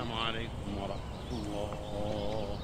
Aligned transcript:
السلام 0.00 0.18
عليكم 0.18 0.78
ورحمة 0.78 1.30
الله. 1.32 2.58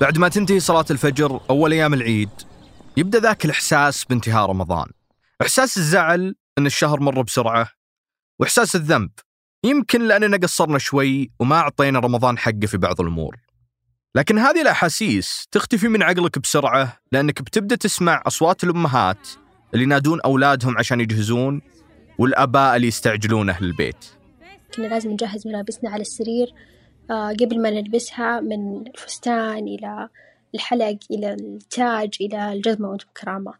بعد 0.00 0.18
ما 0.18 0.28
تنتهي 0.28 0.60
صلاة 0.60 0.84
الفجر 0.90 1.40
أول 1.50 1.72
أيام 1.72 1.94
العيد 1.94 2.30
يبدأ 2.96 3.18
ذاك 3.18 3.44
الإحساس 3.44 4.04
بانتهاء 4.04 4.46
رمضان. 4.46 4.86
إحساس 5.42 5.76
الزعل 5.76 6.34
أن 6.58 6.66
الشهر 6.66 7.00
مر 7.00 7.22
بسرعة 7.22 7.68
وإحساس 8.38 8.76
الذنب. 8.76 9.10
يمكن 9.64 10.02
لأننا 10.08 10.36
قصرنا 10.36 10.78
شوي 10.78 11.30
وما 11.40 11.56
أعطينا 11.56 11.98
رمضان 11.98 12.38
حقه 12.38 12.66
في 12.66 12.76
بعض 12.76 13.00
الأمور. 13.00 13.36
لكن 14.14 14.38
هذه 14.38 14.62
الأحاسيس 14.62 15.46
تختفي 15.50 15.88
من 15.88 16.02
عقلك 16.02 16.38
بسرعة 16.38 16.98
لأنك 17.12 17.42
بتبدأ 17.42 17.76
تسمع 17.76 18.22
أصوات 18.26 18.64
الأمهات 18.64 19.28
اللي 19.74 19.84
ينادون 19.84 20.20
أولادهم 20.20 20.78
عشان 20.78 21.00
يجهزون 21.00 21.62
والآباء 22.18 22.76
اللي 22.76 22.86
يستعجلون 22.86 23.50
أهل 23.50 23.64
البيت. 23.64 24.21
كنا 24.76 24.86
لازم 24.86 25.10
نجهز 25.10 25.46
ملابسنا 25.46 25.90
على 25.90 26.00
السرير 26.00 26.54
آه، 27.10 27.28
قبل 27.28 27.62
ما 27.62 27.70
نلبسها 27.70 28.40
من 28.40 28.86
الفستان 28.86 29.68
إلى 29.68 30.08
الحلق 30.54 30.98
إلى 31.10 31.32
التاج 31.34 32.16
إلى 32.20 32.52
الجزمة 32.52 32.88
وأنتم 32.88 33.06
بكرامة. 33.08 33.52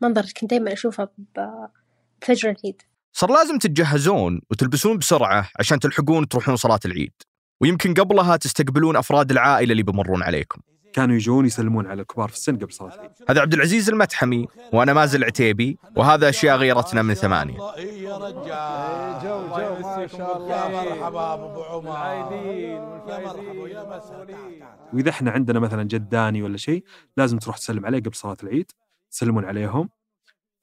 منظر 0.00 0.22
كنت 0.40 0.50
دايما 0.50 0.72
أشوفه 0.72 1.08
بفجر 1.18 2.50
العيد. 2.50 2.82
صار 3.12 3.30
لازم 3.30 3.58
تتجهزون 3.58 4.40
وتلبسون 4.50 4.98
بسرعة 4.98 5.50
عشان 5.58 5.78
تلحقون 5.78 6.28
تروحون 6.28 6.56
صلاة 6.56 6.80
العيد. 6.84 7.12
ويمكن 7.60 7.94
قبلها 7.94 8.36
تستقبلون 8.36 8.96
أفراد 8.96 9.30
العائلة 9.30 9.72
اللي 9.72 9.82
بيمرون 9.82 10.22
عليكم. 10.22 10.60
كانوا 10.94 11.16
يجون 11.16 11.46
يسلمون 11.46 11.86
على 11.86 12.02
الكبار 12.02 12.28
في 12.28 12.34
السن 12.34 12.56
قبل 12.56 12.72
صلاة 12.72 12.94
العيد. 12.94 13.10
هذا 13.28 13.40
عبد 13.40 13.54
العزيز 13.54 13.88
المتحمي 13.88 14.46
وأنا 14.72 14.92
مازل 14.92 15.24
عتيبي 15.24 15.78
وهذا 15.96 16.28
أشياء 16.28 16.56
غيرتنا 16.56 17.02
من 17.02 17.14
ثمانية. 17.14 17.58
يا 17.78 18.16
رجال 18.16 19.22
جو 19.22 19.48
جو 19.48 19.86
ما 19.86 20.06
شاء 20.06 20.36
الله 20.36 20.56
يا 20.56 20.94
مرحبا 20.94 21.34
ابو 21.34 21.62
عمر 21.62 22.32
يا 22.32 22.78
مرحبا 23.24 23.96
مسهلا 23.96 24.76
وإذا 24.92 25.10
إحنا 25.10 25.30
عندنا 25.30 25.60
مثلا 25.60 25.82
جداني 25.82 26.42
ولا 26.42 26.56
شيء 26.56 26.84
لازم 27.16 27.38
تروح 27.38 27.58
تسلم 27.58 27.86
عليه 27.86 27.98
قبل 27.98 28.14
صلاة 28.14 28.36
العيد 28.42 28.72
تسلمون 29.10 29.44
عليهم. 29.44 29.88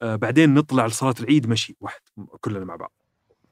آه 0.02 0.16
بعدين 0.16 0.54
نطلع 0.54 0.86
لصلاة 0.86 1.14
العيد 1.20 1.48
مشي 1.48 1.76
واحد 1.80 2.00
كلنا 2.40 2.64
مع 2.64 2.76
بعض. 2.76 2.92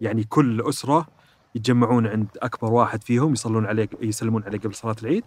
يعني 0.00 0.24
كل 0.24 0.68
أسرة 0.68 1.06
يتجمعون 1.54 2.06
عند 2.06 2.26
أكبر 2.42 2.72
واحد 2.72 3.02
فيهم 3.04 3.32
يصلون 3.32 3.66
عليه 3.66 3.88
يسلمون 4.00 4.42
عليه 4.44 4.58
قبل 4.58 4.74
صلاة 4.74 4.96
العيد 5.02 5.24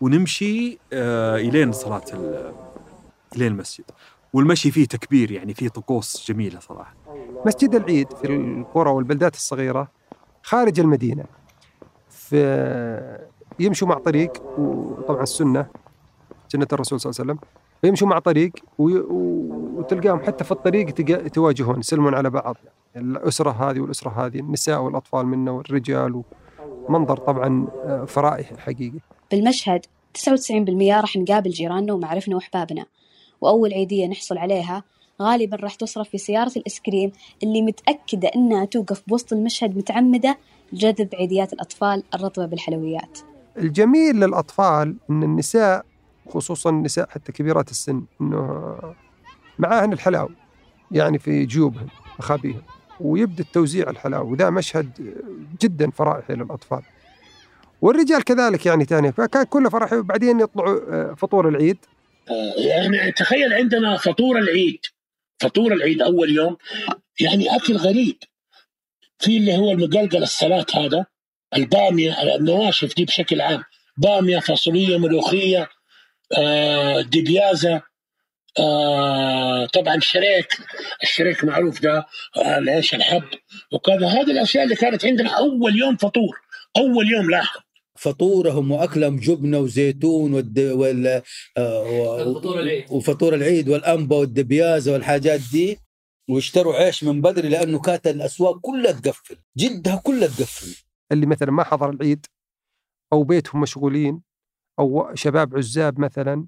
ونمشي 0.00 0.78
آه 0.92 1.36
إلين 1.36 1.72
صلاة 1.72 2.04
ال- 2.12 2.52
إلين 3.36 3.52
المسجد. 3.52 3.84
والمشي 4.32 4.70
فيه 4.70 4.84
تكبير 4.84 5.30
يعني 5.30 5.54
فيه 5.54 5.68
طقوس 5.68 6.30
جميلة 6.30 6.60
صراحة. 6.60 6.94
مسجد 7.46 7.74
العيد 7.74 8.12
في 8.12 8.26
القرى 8.26 8.90
والبلدات 8.90 9.34
الصغيرة 9.34 9.88
خارج 10.42 10.80
المدينة. 10.80 11.24
في 12.10 13.18
يمشوا 13.60 13.88
مع 13.88 13.94
طريق 13.98 14.42
وطبعا 14.58 15.22
السنة 15.22 15.66
سنة 16.48 16.66
الرسول 16.72 17.00
صلى 17.00 17.10
الله 17.10 17.20
عليه 17.20 17.32
وسلم. 17.32 17.48
فيمشوا 17.82 18.08
مع 18.08 18.18
طريق 18.18 18.52
و- 18.78 19.63
وتلقاهم 19.84 20.20
حتى 20.22 20.44
في 20.44 20.52
الطريق 20.52 20.90
تواجهون 21.28 21.78
يسلمون 21.78 22.14
على 22.14 22.30
بعض. 22.30 22.56
الأسرة 22.96 23.50
هذه 23.50 23.80
والأسرة 23.80 24.26
هذه 24.26 24.38
النساء 24.38 24.80
والأطفال 24.80 25.26
منا 25.26 25.50
والرجال 25.50 26.22
منظر 26.88 27.16
طبعا 27.16 27.66
آه، 27.84 28.04
فرائح 28.04 28.56
حقيقي. 28.58 28.98
بالمشهد 29.30 29.86
99% 30.14 31.00
راح 31.00 31.16
نقابل 31.16 31.50
جيراننا 31.50 31.92
ومعارفنا 31.92 32.36
وأحبابنا. 32.36 32.86
وأول 33.40 33.72
عيدية 33.72 34.06
نحصل 34.06 34.38
عليها 34.38 34.82
غالبا 35.22 35.56
راح 35.56 35.74
تصرف 35.74 36.08
في 36.08 36.18
سيارة 36.18 36.52
الإسكريم 36.56 37.12
اللي 37.42 37.62
متأكدة 37.62 38.30
إنها 38.36 38.64
توقف 38.64 39.02
بوسط 39.06 39.32
المشهد 39.32 39.76
متعمدة 39.76 40.38
لجذب 40.72 41.14
عيديات 41.14 41.52
الأطفال 41.52 42.02
الرطبة 42.14 42.46
بالحلويات. 42.46 43.18
الجميل 43.58 44.16
للأطفال 44.16 44.96
أن 45.10 45.22
النساء 45.22 45.84
خصوصا 46.28 46.70
النساء 46.70 47.08
حتى 47.08 47.32
كبيرات 47.32 47.70
السن 47.70 48.02
أنه 48.20 48.76
معاهن 49.58 49.92
الحلاوة 49.92 50.30
يعني 50.90 51.18
في 51.18 51.44
جيوبهن 51.46 51.88
أخابيهن 52.18 52.62
ويبدأ 53.00 53.42
التوزيع 53.42 53.90
الحلاوة 53.90 54.24
وذا 54.24 54.50
مشهد 54.50 55.14
جدا 55.62 55.90
فرائحي 55.90 56.34
للأطفال. 56.34 56.82
والرجال 57.82 58.24
كذلك 58.24 58.66
يعني 58.66 58.84
تاني 58.84 59.12
فكان 59.12 59.42
كله 59.44 59.70
فرح 59.70 59.94
بعدين 59.94 60.40
يطلعوا 60.40 60.80
آه، 60.92 61.14
فطور 61.14 61.48
العيد. 61.48 61.78
يعني 62.56 63.12
تخيل 63.12 63.52
عندنا 63.52 63.96
فطور 63.96 64.38
العيد 64.38 64.80
فطور 65.40 65.72
العيد 65.72 66.02
أول 66.02 66.30
يوم 66.30 66.56
يعني 67.20 67.56
أكل 67.56 67.76
غريب. 67.76 68.16
في 69.18 69.36
اللي 69.36 69.56
هو 69.56 69.70
المقلقل 69.72 70.22
السلات 70.22 70.76
هذا 70.76 71.06
البامية 71.56 72.36
النواشف 72.36 72.96
دي 72.96 73.04
بشكل 73.04 73.40
عام 73.40 73.64
بامية 73.96 74.38
فاصوليه 74.38 74.98
ملوخية 74.98 75.68
آه 76.38 77.00
دبيازة. 77.00 77.82
آه 78.58 79.66
طبعا 79.66 79.94
الشريك 79.94 80.48
الشريك 81.02 81.44
معروف 81.44 81.82
ده 81.82 82.06
آه 82.36 82.58
العيش 82.58 82.94
الحب؟ 82.94 83.24
وكذا. 83.72 84.06
هذه 84.06 84.30
الأشياء 84.30 84.64
اللي 84.64 84.76
كانت 84.76 85.04
عندنا 85.04 85.30
أول 85.30 85.78
يوم 85.78 85.96
فطور 85.96 86.40
أول 86.76 87.12
يوم 87.12 87.30
لاحظ. 87.30 87.60
فطورهم 87.98 88.70
وأكلهم 88.70 89.16
جبنة 89.16 89.58
وزيتون 89.58 90.34
والد... 90.34 90.58
وال... 90.58 91.22
آه، 91.56 91.82
و... 91.82 92.34
فطور 92.34 92.60
العيد. 92.60 92.84
وفطور 92.90 93.34
العيد 93.34 93.68
والأنبا 93.68 94.16
والدبيازة 94.16 94.92
والحاجات 94.92 95.40
دي. 95.52 95.78
واشتروا 96.30 96.74
عيش 96.74 97.04
من 97.04 97.20
بدري 97.22 97.48
لأنه 97.48 97.80
كانت 97.80 98.06
الأسواق 98.06 98.60
كلها 98.60 98.92
تقفل 98.92 99.36
جدها 99.56 99.96
كلها 100.04 100.28
تقفل. 100.28 100.76
اللي 101.12 101.26
مثلا 101.26 101.50
ما 101.50 101.64
حضر 101.64 101.90
العيد 101.90 102.26
أو 103.12 103.22
بيتهم 103.24 103.60
مشغولين 103.60 104.22
أو 104.78 105.14
شباب 105.14 105.56
عزاب 105.56 106.00
مثلا 106.00 106.46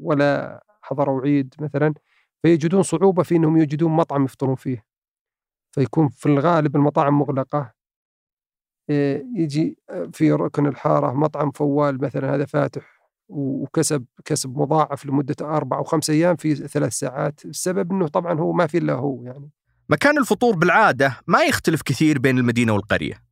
ولا 0.00 0.63
حضروا 0.84 1.22
عيد 1.22 1.54
مثلا 1.60 1.94
فيجدون 2.42 2.82
صعوبة 2.82 3.22
في 3.22 3.36
أنهم 3.36 3.56
يجدون 3.56 3.92
مطعم 3.92 4.24
يفطرون 4.24 4.54
فيه. 4.54 4.84
فيكون 5.72 6.08
في 6.08 6.26
الغالب 6.26 6.76
المطاعم 6.76 7.18
مغلقة. 7.18 7.72
إيه، 8.90 9.24
يجي 9.36 9.78
في 10.12 10.32
ركن 10.32 10.66
الحارة 10.66 11.12
مطعم 11.12 11.50
فوال 11.50 12.02
مثلا 12.02 12.34
هذا 12.34 12.44
فاتح 12.44 12.94
وكسب 13.28 14.04
كسب 14.24 14.58
مضاعف 14.58 15.06
لمدة 15.06 15.36
أربع 15.42 15.78
أو 15.78 15.84
خمس 15.84 16.10
أيام 16.10 16.36
في 16.36 16.54
ثلاث 16.54 16.92
ساعات 16.92 17.44
السبب 17.44 17.92
أنه 17.92 18.08
طبعا 18.08 18.40
هو 18.40 18.52
ما 18.52 18.66
في 18.66 18.78
إلا 18.78 18.92
هو 18.92 19.22
يعني. 19.22 19.50
مكان 19.88 20.18
الفطور 20.18 20.56
بالعادة 20.56 21.16
ما 21.26 21.42
يختلف 21.42 21.82
كثير 21.82 22.18
بين 22.18 22.38
المدينة 22.38 22.72
والقرية. 22.72 23.22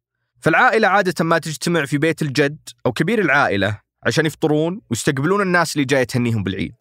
فالعائلة 0.41 0.89
عادة 0.89 1.25
ما 1.25 1.39
تجتمع 1.39 1.85
في 1.85 1.99
بيت 1.99 2.23
الجد 2.23 2.69
أو 2.87 2.93
كبير 2.93 3.19
العائلة 3.19 3.81
عشان 4.07 4.27
يفطرون 4.27 4.81
ويستقبلون 4.91 5.43
الناس 5.43 5.77
اللي 5.77 5.85
جاية 5.85 6.05
تهنيهم 6.05 6.43
بالعيد. 6.43 6.75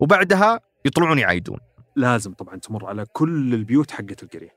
وبعدها 0.00 0.60
يطلعون 0.84 1.18
يعايدون. 1.18 1.58
لازم 1.96 2.32
طبعا 2.32 2.56
تمر 2.56 2.86
على 2.86 3.06
كل 3.12 3.54
البيوت 3.54 3.90
حقت 3.90 4.22
القرية. 4.22 4.54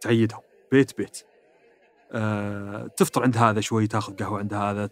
تعيدهم 0.00 0.40
بيت 0.72 0.98
بيت. 0.98 1.22
آه، 2.12 2.86
تفطر 2.96 3.22
عند 3.22 3.36
هذا 3.36 3.60
شوي 3.60 3.86
تاخذ 3.86 4.16
قهوة 4.16 4.38
عند 4.38 4.54
هذا 4.54 4.86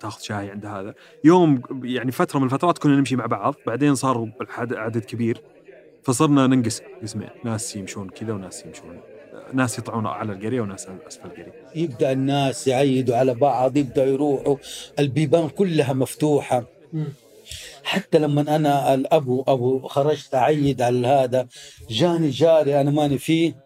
تاخذ 0.00 0.20
شاي 0.20 0.50
عند 0.50 0.66
هذا. 0.66 0.94
يوم 1.24 1.62
يعني 1.84 2.12
فترة 2.12 2.38
من 2.38 2.44
الفترات 2.44 2.78
كنا 2.78 2.96
نمشي 2.96 3.16
مع 3.16 3.26
بعض 3.26 3.54
بعدين 3.66 3.94
صار 3.94 4.32
عدد 4.60 5.04
كبير. 5.04 5.42
فصرنا 6.02 6.46
ننقسم 6.46 6.84
قسمين 7.02 7.28
ناس 7.44 7.76
يمشون 7.76 8.08
كذا 8.08 8.32
وناس 8.32 8.66
يمشون. 8.66 9.00
آه، 9.32 9.52
ناس 9.52 9.78
يطلعون 9.78 10.06
على 10.06 10.32
القرية 10.32 10.60
وناس 10.60 10.88
أسفل 11.08 11.26
القرية. 11.26 11.52
يبدأ 11.74 12.12
الناس 12.12 12.68
يعيدوا 12.68 13.16
على 13.16 13.34
بعض 13.34 13.76
يبدا 13.76 14.04
يروحوا. 14.04 14.56
البيبان 14.98 15.48
كلها 15.48 15.92
مفتوحة. 15.92 16.64
حتى 17.88 18.18
لما 18.18 18.56
أنا 18.56 18.94
الابو 18.94 19.44
أبو 19.48 19.88
خرجت 19.88 20.34
أعيد 20.34 20.82
على 20.82 21.08
هذا 21.08 21.46
جاني 21.90 22.30
جاري 22.30 22.80
أنا 22.80 22.90
ماني 22.90 23.18
فيه 23.18 23.56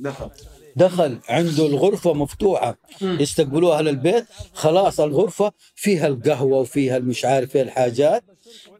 دخل. 0.00 0.30
دخل 0.76 1.18
عنده 1.28 1.66
الغرفة 1.66 2.12
مفتوحة. 2.12 2.78
يستقبلوه 3.02 3.78
أهل 3.78 3.88
البيت 3.88 4.24
خلاص 4.54 5.00
الغرفة 5.00 5.52
فيها 5.74 6.06
القهوة 6.06 6.58
وفيها 6.58 6.96
المش 6.96 7.24
عارف 7.24 7.56
إيه 7.56 7.62
الحاجات. 7.62 8.24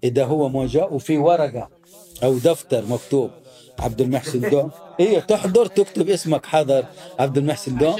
إذا 0.04 0.24
هو 0.24 0.48
موجود 0.48 0.92
وفي 0.92 1.18
ورقة 1.18 1.68
أو 2.22 2.38
دفتر 2.38 2.84
مكتوب. 2.86 3.30
عبد 3.78 4.00
المحسن 4.00 4.50
دوم. 4.50 4.70
إيه 5.00 5.18
تحضر 5.18 5.66
تكتب 5.66 6.10
اسمك 6.10 6.46
حضر. 6.46 6.84
عبد 7.18 7.38
المحسن 7.38 7.78
دوم. 7.78 7.96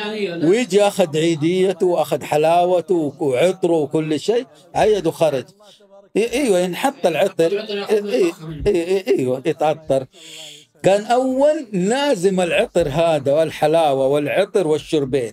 ويجي 0.49 0.83
أخذ 0.83 1.17
عيديته 1.17 1.87
وأخذ 1.87 2.23
حلاوته 2.23 3.13
وعطره 3.21 3.73
وكل 3.73 4.21
شيء 4.21 4.47
عيد 4.75 5.07
وخرج. 5.07 5.45
إيوه 6.17 6.59
ينحط 6.59 7.07
العطر 7.07 7.51
إيه- 7.67 9.09
إيوه 9.09 9.43
يتعطر. 9.47 10.07
كان 10.83 11.05
أول 11.05 11.69
لازم 11.73 12.41
العطر 12.41 12.89
هذا 12.89 13.33
والحلاوة 13.33 14.07
والعطر 14.07 14.67
والشربين. 14.67 15.33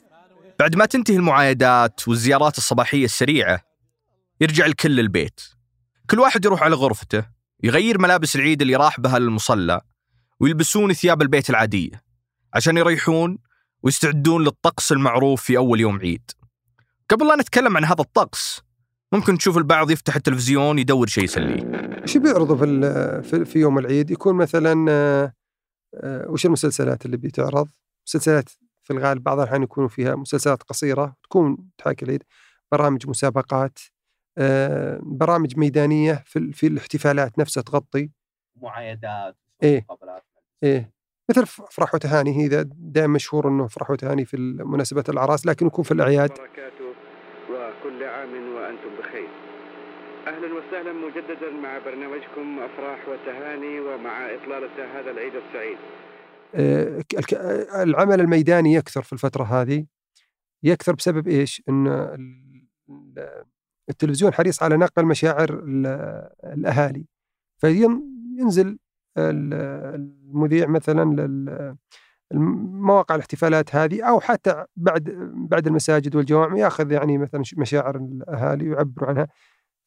بعد 0.60 0.76
ما 0.76 0.86
تنتهي 0.86 1.16
المعايدات 1.16 2.08
والزيارات 2.08 2.58
الصباحية 2.58 3.06
السريعة 3.06 3.62
يرجع 4.42 4.66
الكل 4.66 5.00
البيت 5.00 5.42
كل 6.10 6.20
واحد 6.20 6.46
يروح 6.46 6.64
على 6.64 6.76
غرفته 6.76 7.26
يغير 7.64 8.02
ملابس 8.02 8.36
العيد 8.36 8.62
اللي 8.62 8.76
راح 8.76 9.00
بها 9.00 9.20
للمصلى 9.20 9.82
ويلبسون 10.40 10.94
ثياب 10.94 11.22
البيت 11.22 11.50
العادية 11.50 12.04
عشان 12.54 12.78
يريحون 12.78 13.38
ويستعدون 13.84 14.44
للطقس 14.44 14.92
المعروف 14.92 15.44
في 15.44 15.58
أول 15.58 15.80
يوم 15.80 16.00
عيد. 16.00 16.32
قبل 17.10 17.28
لا 17.28 17.36
نتكلم 17.36 17.78
عن 17.78 17.86
هذا 17.86 18.02
الطقس 18.02 18.62
ممكن 19.14 19.38
تشوف 19.38 19.58
البعض 19.58 19.92
يفتح 19.92 20.16
التلفزيون 20.16 20.80
يدور 20.80 21.08
شيء 21.08 21.24
يسليه. 21.24 21.72
إيش 22.02 22.18
بيعرضوا 22.18 22.56
في, 22.58 22.64
ال- 22.66 23.24
في 23.24 23.46
في 23.46 23.60
يوم 23.60 23.78
العيد؟ 23.80 24.12
يكون 24.12 24.36
مثلا 24.36 24.86
آه، 24.92 25.34
آه، 25.96 26.30
وش 26.30 26.46
المسلسلات 26.46 27.06
اللي 27.06 27.18
بتعرض؟ 27.18 27.68
مسلسلات 28.08 28.50
في 28.84 28.94
الغالب 28.94 29.24
بعض 29.24 29.40
الأحيان 29.40 29.64
يكونوا 29.64 29.90
فيها 29.90 30.16
مسلسلات 30.16 30.64
قصيرة 30.64 31.16
تكون 31.24 31.58
تحاكي 31.78 32.06
العيد. 32.06 32.24
برامج 32.72 33.08
مسابقات 33.10 33.80
آه، 34.38 35.00
برامج 35.04 35.58
ميدانية 35.58 36.24
في, 36.26 36.52
في 36.54 36.68
الاحتفالات 36.68 37.40
نفسها 37.40 37.64
تغطي. 37.64 38.10
معايدات 38.62 39.36
إيه. 39.64 39.86
إيه. 40.64 40.92
مثل 41.30 41.46
ف- 41.46 41.62
افراح 41.62 41.96
وتهاني 41.96 42.38
هي 42.44 42.64
دائما 42.68 43.14
مشهور 43.14 43.48
إنه 43.48 43.66
افراح 43.66 43.92
وتهاني 43.92 44.26
في 44.26 44.38
مناسبة 44.66 45.04
الأعراس 45.10 45.46
لكن 45.46 45.68
يكون 45.68 45.84
في 45.84 45.92
الأعياد 45.92 46.32
وبركاته 46.32 46.84
وكل 47.50 48.04
عام 48.04 48.54
وأنتم 48.56 48.90
بخير 49.00 49.28
أهلا 50.28 50.54
وسهلا 50.74 50.94
مجددا 50.94 51.52
مع 51.52 51.78
برنامجكم 51.78 52.60
أفراح 52.60 53.10
وتهاني 53.10 53.80
ومع 53.80 54.26
إطلالة 54.26 55.00
هذا 55.00 55.12
العيد 55.12 55.34
السعيد. 55.36 55.78
آه، 56.56 57.04
آه، 57.36 57.84
العمل 57.84 58.22
الميداني 58.22 58.74
يكثر 58.74 59.02
في 59.02 59.14
الفترة 59.14 59.44
هذه. 59.44 59.86
يكثر 60.64 60.96
بسبب 60.96 61.28
ال- 61.28 61.58
ال- 61.70 63.46
التلفزيون 63.90 64.34
حريص 64.34 64.64
على 64.64 64.78
نقل 64.78 65.06
مشاعر 65.06 65.50
ال- 65.50 66.30
الأهالي. 66.44 67.06
فينزل 67.58 68.78
المذيع 69.18 70.68
مثلا 70.68 71.04
لل 71.22 71.76
مواقع 72.34 73.16
الاحتفالات 73.16 73.76
هذه 73.76 74.10
أو 74.10 74.20
حتى 74.20 74.66
بعد 74.76 75.04
بعد 75.34 75.68
المساجد 75.68 76.16
والجوامع 76.16 76.58
يأخذ 76.58 76.92
يعني 76.92 77.18
مثلا 77.18 77.44
مشاعر 77.58 77.96
الأهالي 77.96 78.70
ويعبروا 78.70 79.10
عنها. 79.10 79.28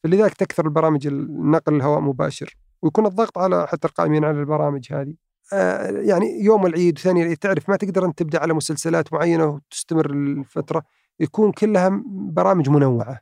فلذلك 0.03 0.33
تكثر 0.33 0.65
البرامج 0.65 1.07
النقل 1.07 1.75
الهواء 1.75 1.99
مباشر 1.99 2.55
ويكون 2.81 3.05
الضغط 3.05 3.37
على 3.37 3.67
حتى 3.67 3.87
القائمين 3.87 4.25
على 4.25 4.39
البرامج 4.39 4.93
هذه. 4.93 5.13
آه، 5.53 5.87
يعني 5.91 6.43
يوم 6.43 6.65
العيد 6.65 6.97
وثاني 6.99 7.21
العيد 7.23 7.37
تعرف 7.37 7.69
ما 7.69 7.75
تقدر 7.75 8.05
أنت 8.05 8.19
تبدأ 8.19 8.39
على 8.39 8.53
مسلسلات 8.53 9.13
معينة 9.13 9.45
وتستمر 9.45 10.09
الفترة 10.09 10.83
يكون 11.19 11.51
كلها 11.51 12.01
برامج 12.31 12.69
منوعة. 12.69 13.19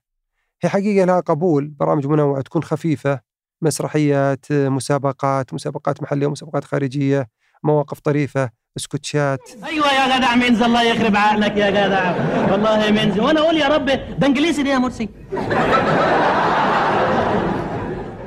هي 0.63 0.69
حقيقة 0.69 1.05
لها 1.05 1.19
قبول 1.19 1.67
برامج 1.67 2.07
منوعة 2.07 2.41
تكون 2.41 2.63
خفيفة 2.63 3.19
مسرحيات 3.61 4.45
مسابقات 4.51 5.53
مسابقات 5.53 6.01
محلية 6.03 6.27
ومسابقات 6.27 6.63
خارجية 6.63 7.27
مواقف 7.63 7.99
طريفة 7.99 8.49
سكوتشات 8.77 9.39
أيوه 9.63 9.93
يا 9.93 10.17
جدع 10.17 10.35
منز 10.35 10.61
الله 10.61 10.83
يخرب 10.83 11.15
عقلك 11.15 11.57
يا 11.57 11.69
جدع 11.69 12.15
والله 12.51 12.91
منز 12.91 13.19
وأنا 13.19 13.39
أقول 13.39 13.57
يا 13.57 13.67
رب 13.67 13.85
ده 14.19 14.27
انجليزي 14.27 14.63
دي 14.63 14.69
يا 14.69 14.77
مرسي. 14.77 15.09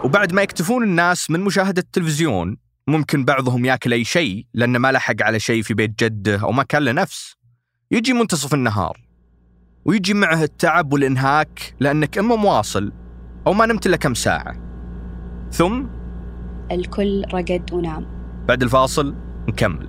وبعد 0.04 0.32
ما 0.32 0.42
يكتفون 0.42 0.82
الناس 0.82 1.30
من 1.30 1.40
مشاهدة 1.40 1.82
التلفزيون 1.82 2.56
ممكن 2.88 3.24
بعضهم 3.24 3.64
ياكل 3.64 3.92
أي 3.92 4.04
شيء 4.04 4.46
لأنه 4.54 4.78
ما 4.78 4.92
لحق 4.92 5.22
على 5.22 5.40
شيء 5.40 5.62
في 5.62 5.74
بيت 5.74 6.04
جده 6.04 6.42
أو 6.42 6.52
ما 6.52 6.62
كان 6.62 6.82
له 6.82 6.92
نفس. 6.92 7.36
يجي 7.90 8.12
منتصف 8.12 8.54
النهار 8.54 9.00
ويجي 9.84 10.14
معه 10.14 10.42
التعب 10.42 10.92
والإنهاك 10.92 11.74
لأنك 11.80 12.18
إما 12.18 12.36
مواصل 12.36 12.92
أو 13.46 13.52
ما 13.52 13.66
نمت 13.66 13.86
إلا 13.86 13.96
كم 13.96 14.14
ساعة. 14.14 14.56
ثم 15.52 15.86
الكل 16.72 17.22
رقد 17.32 17.72
ونام. 17.72 18.06
بعد 18.48 18.62
الفاصل 18.62 19.14
نكمل. 19.48 19.88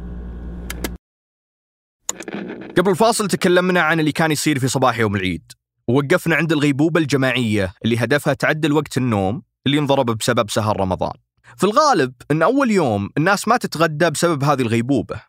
قبل 2.77 2.91
الفاصل 2.91 3.27
تكلمنا 3.27 3.81
عن 3.81 4.00
اللي 4.00 4.11
كان 4.11 4.31
يصير 4.31 4.59
في 4.59 4.67
صباح 4.67 5.00
يوم 5.00 5.15
العيد. 5.15 5.51
ووقفنا 5.88 6.35
عند 6.35 6.51
الغيبوبة 6.51 7.00
الجماعية 7.00 7.73
اللي 7.85 7.97
هدفها 7.97 8.33
تعدل 8.33 8.71
وقت 8.71 8.97
النوم 8.97 9.48
اللي 9.69 9.80
انضرب 9.80 10.06
بسبب 10.06 10.50
سهر 10.50 10.80
رمضان. 10.80 11.13
في 11.57 11.63
الغالب 11.63 12.13
أن 12.31 12.42
أول 12.42 12.71
يوم 12.71 13.10
الناس 13.18 13.48
ما 13.48 13.57
تتغدى 13.57 14.10
بسبب 14.10 14.44
هذه 14.44 14.62
الغيبوبة 14.62 15.21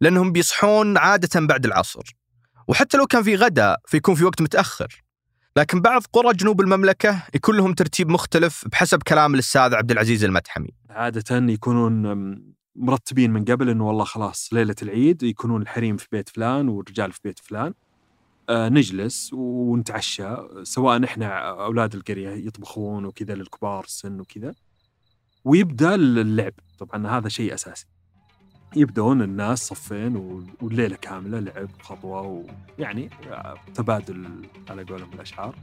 لأنهم 0.00 0.32
بيصحون 0.32 0.98
عادة 0.98 1.40
بعد 1.40 1.66
العصر. 1.66 2.02
وحتى 2.68 2.96
لو 2.96 3.06
كان 3.06 3.22
في 3.22 3.36
غداء 3.36 3.80
فيكون 3.86 4.14
في 4.14 4.24
وقت 4.24 4.42
متأخر. 4.42 5.02
لكن 5.56 5.80
بعض 5.80 6.02
قرى 6.12 6.32
جنوب 6.32 6.60
المملكة 6.60 7.22
يكون 7.34 7.56
لهم 7.56 7.72
ترتيب 7.74 8.08
مختلف 8.08 8.64
بحسب 8.72 9.02
كلام 9.02 9.34
الأستاذ 9.34 9.74
عبد 9.74 9.90
العزيز 9.90 10.24
المتحمي 10.24 10.70
عادة 10.90 11.52
يكونون 11.52 12.02
مرتبين 12.76 13.30
من 13.30 13.44
قبل 13.44 13.70
إنه 13.70 13.86
والله 13.86 14.04
خلاص 14.04 14.48
ليلة 14.52 14.74
العيد 14.82 15.22
يكونون 15.22 15.62
الحريم 15.62 15.96
في 15.96 16.06
بيت 16.12 16.28
فلان 16.28 16.68
والرجال 16.68 17.12
في 17.12 17.20
بيت 17.24 17.38
فلان. 17.38 17.74
نجلس 18.50 19.30
ونتعشى 19.32 20.36
سواء 20.62 21.04
إحنا 21.04 21.38
أولاد 21.64 21.94
القرية 21.94 22.30
يطبخون 22.46 23.04
وكذا 23.04 23.34
للكبار 23.34 23.84
السن 23.84 24.20
وكذا. 24.20 24.54
ويبدأ 25.44 25.94
اللعب. 25.94 26.52
طبعا 26.78 27.06
هذا 27.18 27.28
شيء 27.28 27.54
أساسي. 27.54 27.86
يبدون 28.76 29.22
الناس 29.22 29.66
صفين 29.66 30.16
و- 30.16 30.42
والليلة 30.62 30.96
كاملة 30.96 31.38
لعب 31.40 31.68
خطوة 31.82 32.44
ويعني 32.78 33.10
آه، 33.30 33.54
تبادل 33.74 34.28
على 34.70 34.84
قولهم 34.84 35.12
الأشعار. 35.14 35.54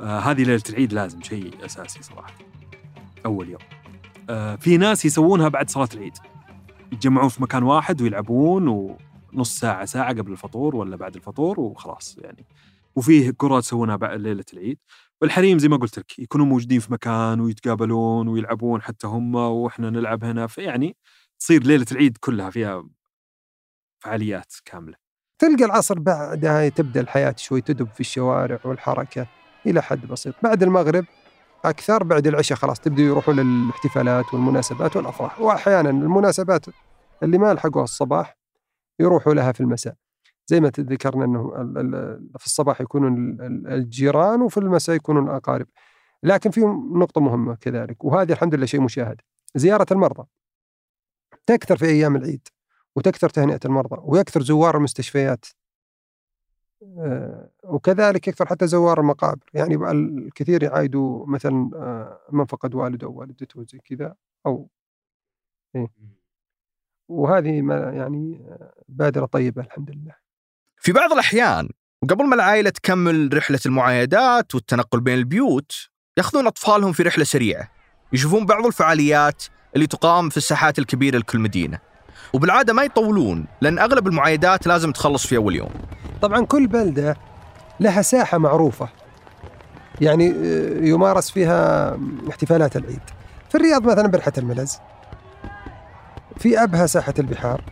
آه 0.00 0.18
هذه 0.18 0.42
ليلة 0.42 0.62
العيد 0.68 0.92
لازم 0.92 1.22
شيء 1.22 1.64
أساسي 1.64 2.02
صراحة. 2.02 2.34
أول 3.26 3.48
يوم. 3.48 3.60
آه، 4.30 4.56
في 4.56 4.76
ناس 4.76 5.04
يسوونها 5.04 5.48
بعد 5.48 5.70
صلاة 5.70 5.88
العيد. 5.94 6.12
يتجمعون 6.92 7.28
في 7.28 7.42
مكان 7.42 7.62
واحد 7.62 8.02
ويلعبون 8.02 8.96
ونص 9.34 9.58
ساعة 9.58 9.84
ساعة 9.84 10.08
قبل 10.08 10.32
الفطور 10.32 10.76
ولا 10.76 10.96
بعد 10.96 11.14
الفطور 11.14 11.60
وخلاص 11.60 12.18
يعني. 12.18 12.46
وفيه 12.96 13.32
قرى 13.38 13.60
تسوونها 13.60 13.96
بعد 13.96 14.20
ليلة 14.20 14.44
العيد. 14.52 14.78
والحريم 15.20 15.58
زي 15.58 15.68
ما 15.68 15.76
قلت 15.76 15.98
لك 15.98 16.18
يكونوا 16.18 16.46
موجودين 16.46 16.80
في 16.80 16.92
مكان 16.92 17.40
ويتقابلون 17.40 18.28
ويلعبون 18.28 18.82
حتى 18.82 19.06
هم 19.06 19.34
وإحنا 19.34 19.90
نلعب 19.90 20.24
هنا. 20.24 20.46
فيعني 20.46 20.96
تصير 21.38 21.62
ليلة 21.62 21.86
العيد 21.92 22.16
كلها 22.16 22.50
فيها 22.50 22.84
فعاليات 24.02 24.52
كاملة. 24.64 24.94
تلقى 25.38 25.64
العصر 25.64 25.98
بعدها 25.98 26.68
تبدأ 26.68 27.00
الحياة 27.00 27.34
شوي 27.38 27.60
تدب 27.60 27.88
في 27.88 28.00
الشوارع 28.00 28.58
والحركة 28.64 29.26
إلى 29.66 29.82
حد 29.82 30.06
بسيط. 30.06 30.34
بعد 30.42 30.62
المغرب 30.62 31.04
أكثر 31.64 32.04
بعد 32.04 32.26
العشاء 32.26 32.58
خلاص 32.58 32.80
تبدأ 32.80 33.02
يروحوا 33.02 33.34
للاحتفالات 33.34 34.34
والمناسبات 34.34 34.96
والأفراح. 34.96 35.40
واحيانا 35.40 35.90
المناسبات 35.90 36.66
اللي 37.22 37.38
ما 37.38 37.54
لحقوها 37.54 37.84
الصباح 37.84 38.41
يروحوا 39.00 39.34
لها 39.34 39.52
في 39.52 39.60
المساء. 39.60 39.94
زي 40.46 40.60
ما 40.60 40.68
ذكرنا 40.78 41.24
انه 41.24 41.50
في 42.38 42.46
الصباح 42.46 42.80
يكونون 42.80 43.14
ال- 43.14 43.42
ال- 43.42 43.66
الجيران 43.66 44.42
وفي 44.42 44.56
المساء 44.56 44.96
يكونون 44.96 45.24
الأقارب. 45.28 45.66
لكن 46.22 46.50
في 46.50 46.60
نقطة 46.94 47.20
مهمة 47.20 47.54
كذلك 47.54 48.04
وهذه 48.04 48.32
الحمد 48.32 48.54
لله 48.54 48.66
شيء 48.66 48.80
مشاهد. 48.80 49.20
زيارة 49.54 49.86
المرضى. 49.90 50.28
تكثر 51.46 51.76
في 51.76 51.84
أيام 51.86 52.16
العيد 52.16 52.48
وتكثر 52.96 53.28
تهنئة 53.28 53.60
المرضى 53.64 53.96
ويكثر 54.04 54.42
زوار 54.42 54.76
المستشفيات. 54.76 55.44
آه، 56.98 57.50
وكذلك 57.64 58.28
يكثر 58.28 58.46
حتى 58.46 58.66
زوار 58.66 59.00
المقابر. 59.00 59.50
يعني 59.54 59.74
الكثير 59.90 60.62
يعايدوا 60.62 61.26
مثلا 61.26 61.70
آه، 61.74 62.20
من 62.32 62.44
فقد 62.44 62.74
والده 62.74 63.06
أو 63.06 63.12
والدته 63.12 63.64
زي 63.64 63.78
كذا 63.78 64.14
أو 64.46 64.68
إيه. 65.76 65.88
وهذه 67.08 67.62
ما 67.62 67.74
يعني 67.74 68.46
بادرة 68.88 69.26
طيبة 69.26 69.62
الحمد 69.62 69.90
لله. 69.90 70.14
في 70.76 70.92
بعض 70.92 71.12
الأحيان 71.12 71.68
وقبل 72.02 72.24
ما 72.24 72.34
العائلة 72.34 72.70
تكمل 72.70 73.30
رحلة 73.34 73.60
المعايدات 73.66 74.54
والتنقل 74.54 75.00
بين 75.00 75.18
البيوت 75.18 75.72
يأخذون 76.18 76.46
أطفالهم 76.46 76.92
في 76.92 77.02
رحلة 77.02 77.24
سريعة. 77.24 77.68
يشوفون 78.12 78.46
بعض 78.46 78.66
الفعاليات 78.66 79.44
اللي 79.74 79.86
تقام 79.86 80.28
في 80.28 80.36
الساحات 80.36 80.78
الكبيرة 80.78 81.18
لكل 81.18 81.38
مدينة. 81.38 81.78
وبالعادة 82.32 82.72
ما 82.72 82.82
يطولون 82.82 83.46
لأن 83.60 83.78
أغلب 83.78 84.06
المعايدات 84.06 84.66
لازم 84.66 84.92
تخلص 84.92 85.26
في 85.26 85.36
أول 85.36 85.56
يوم. 85.56 85.70
طبعا 86.22 86.44
كل 86.44 86.66
بلدة 86.66 87.16
لها 87.80 88.02
ساحة 88.02 88.38
معروفة. 88.38 88.88
يعني 90.00 90.30
آه، 90.30 90.84
يمارس 90.84 91.30
فيها 91.30 91.98
احتفالات 92.30 92.76
العيد. 92.76 93.00
في 93.48 93.54
الرياض 93.54 93.84
مثلا 93.84 94.08
برحه 94.08 94.32
الملز 94.38 94.78
في 96.42 96.62
ابها 96.62 96.86
ساحة 96.86 97.14
البحار. 97.18 97.64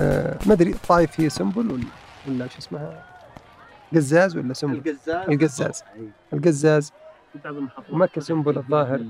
آه، 0.00 0.38
ما 0.46 0.52
أدري 0.52 0.70
الطايف 0.70 1.20
هي 1.20 1.28
سنبل 1.28 1.70
ولا 1.72 1.84
ولا 2.28 2.48
شو 2.48 2.58
اسمها؟ 2.58 3.04
قزاز 3.94 4.36
ولا 4.36 4.54
سنبل؟ 4.54 4.76
القزاز. 4.76 5.28
القزاز. 5.28 5.82
القزاز. 6.32 6.92
ومكة 7.92 8.20
سنبل 8.20 8.58
الظاهر. 8.58 9.04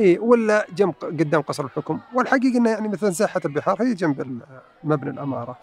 إي 0.00 0.18
ولا 0.18 0.66
جنب 0.74 0.94
قدام 1.02 1.42
قصر 1.42 1.64
الحكم. 1.64 2.00
والحقيقة 2.14 2.58
إنه 2.58 2.70
يعني 2.70 2.88
مثلا 2.88 3.10
ساحة 3.10 3.40
البحار 3.44 3.82
هي 3.82 3.94
جنب 3.94 4.42
مبنى 4.84 5.10
الأمارة. 5.10 5.58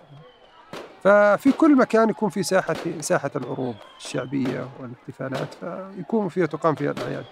ففي 1.03 1.51
كل 1.51 1.75
مكان 1.75 2.09
يكون 2.09 2.29
في 2.29 2.43
ساحة 2.43 2.73
في 2.73 3.01
ساحة 3.01 3.31
العروض 3.35 3.75
الشعبية 4.05 4.69
والإحتفالات 4.79 5.49
فيكون 5.95 6.29
فيها 6.29 6.45
تقام 6.45 6.75
فيها 6.75 6.91
الأعياد. 6.91 7.25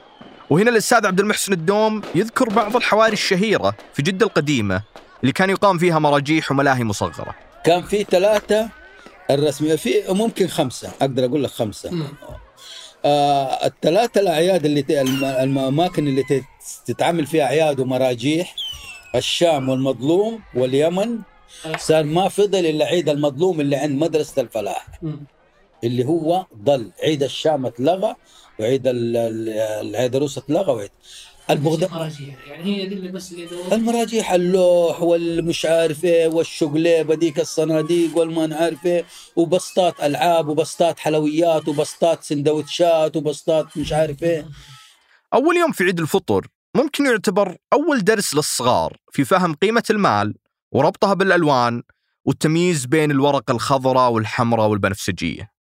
وهنا 0.50 0.70
الأستاذ 0.72 1.06
عبد 1.08 1.20
المحسن 1.20 1.54
الدوم 1.54 2.02
يذكر 2.16 2.50
بعض 2.50 2.76
الحواري 2.76 3.14
الشهيرة 3.14 3.74
في 3.94 4.02
جدة 4.02 4.26
القديمة 4.26 4.82
اللي 5.22 5.32
كان 5.32 5.50
يقام 5.50 5.78
فيها 5.78 6.00
مراجيح 6.00 6.52
وملاهي 6.52 6.84
مصغرة. 6.84 7.36
كان 7.66 7.82
في 7.84 8.04
ثلاثة 8.04 8.70
الرسمية 9.30 9.76
في 9.76 9.94
ممكن 10.10 10.48
خمسة 10.48 10.90
أقدر 11.02 11.26
أقول 11.26 11.44
لك 11.44 11.50
خمسة. 11.50 11.92
آه 13.06 13.66
الثلاثة 13.66 14.22
الأعياد 14.22 14.66
اللي 14.66 14.82
ت- 14.82 14.92
الم- 14.92 15.26
الأماكن 15.26 16.08
اللي 16.08 16.24
تت- 16.24 16.44
تتعمل 16.86 17.26
فيها 17.26 17.44
أعياد 17.46 17.80
ومراجيح 17.80 18.56
الشام 19.16 19.70
والمظلوم 19.70 20.40
واليمن 20.56 21.20
صار 21.80 22.04
ما 22.04 22.30
فضل 22.30 22.66
إلا 22.66 22.86
عيد 22.86 23.10
المظلوم 23.10 23.62
اللي 23.62 23.76
عند 23.76 24.02
مدرسة 24.02 24.42
الفلاح. 24.42 24.88
اللي 25.84 26.06
هو 26.06 26.46
ضل 26.64 26.92
عيد 27.04 27.24
الشام 27.24 27.66
اتلغى 27.66 28.16
وعيد 28.60 28.88
ال- 28.88 29.18
ال- 29.18 29.50
العيدروس 29.88 30.38
اتلغى 30.38 30.72
وعيد. 30.74 30.90
البغداد 31.50 31.90
يعني 32.48 32.64
هي 32.64 32.86
دي 32.86 32.96
اللي 32.96 33.12
بس 33.12 33.36
المراجيح 33.72 34.32
اللوح 34.32 35.02
والمش 35.02 35.66
عارف 35.66 36.06
إيه 36.06 36.28
والشقليبه 36.28 37.16
ديك 37.16 37.40
الصناديق 37.40 38.18
والما 38.18 38.56
عارف 38.56 38.86
إيه 38.86 39.06
وبسطات 39.36 40.04
ألعاب 40.04 40.48
وبسطات 40.48 41.00
حلويات 41.00 41.68
وبسطات 41.68 42.24
سندوتشات 42.24 43.16
وبسطات 43.16 43.78
مش 43.78 43.94
عارف 43.94 44.24
إيه. 44.24 44.46
أول 45.34 45.58
يوم 45.58 45.72
في 45.72 45.84
عيد 45.84 46.00
الفطر 46.00 46.48
ممكن 46.76 47.06
يعتبر 47.06 47.58
أول 47.74 48.04
درس 48.04 48.34
للصغار 48.36 48.98
في 49.12 49.26
فهم 49.26 49.54
قيمة 49.54 49.84
المال. 49.90 50.36
وربطها 50.72 51.14
بالألوان 51.14 51.84
والتمييز 52.26 52.86
بين 52.86 53.12
الورقة 53.12 53.52
الخضراء 53.52 54.12
والحمراء 54.12 54.68
والبنفسجية. 54.68 55.52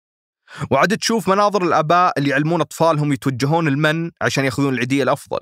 وعاد 0.71 0.99
تشوف 0.99 1.29
مناظر 1.29 1.63
الآباء 1.65 2.13
اللي 2.19 2.31
يعلمون 2.31 2.61
أطفالهم 2.61 3.13
يتوجهون 3.13 3.69
المن 3.69 4.11
عشان 4.23 4.45
يأخذون 4.45 4.75
العيدية 4.75 5.03
الأفضل. 5.03 5.41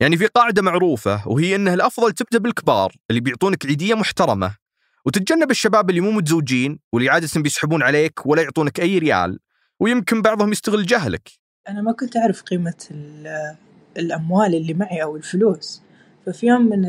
يعني 0.00 0.16
في 0.16 0.26
قاعدة 0.26 0.62
معروفة 0.62 1.28
وهي 1.28 1.56
أنه 1.56 1.74
الأفضل 1.74 2.12
تبدأ 2.12 2.38
بالكبار 2.38 2.92
اللي 3.10 3.20
بيعطونك 3.20 3.66
عيدية 3.66 3.94
محترمة. 3.94 4.56
وتتجنب 5.04 5.50
الشباب 5.50 5.90
اللي 5.90 6.00
مو 6.00 6.10
متزوجين 6.10 6.78
واللي 6.92 7.10
عادة 7.10 7.28
بيسحبون 7.40 7.82
عليك 7.82 8.26
ولا 8.26 8.42
يعطونك 8.42 8.80
أي 8.80 8.98
ريال. 8.98 9.38
ويمكن 9.80 10.22
بعضهم 10.22 10.52
يستغل 10.52 10.86
جهلك. 10.86 11.28
أنا 11.68 11.82
ما 11.82 11.92
كنت 11.92 12.16
أعرف 12.16 12.42
قيمة 12.42 12.74
ال- 12.90 13.56
الأموال 13.96 14.54
اللي 14.54 14.74
معي 14.74 15.02
أو 15.02 15.16
الفلوس. 15.16 15.82
ففي 16.26 16.46
يوم 16.46 16.62
من 16.62 16.84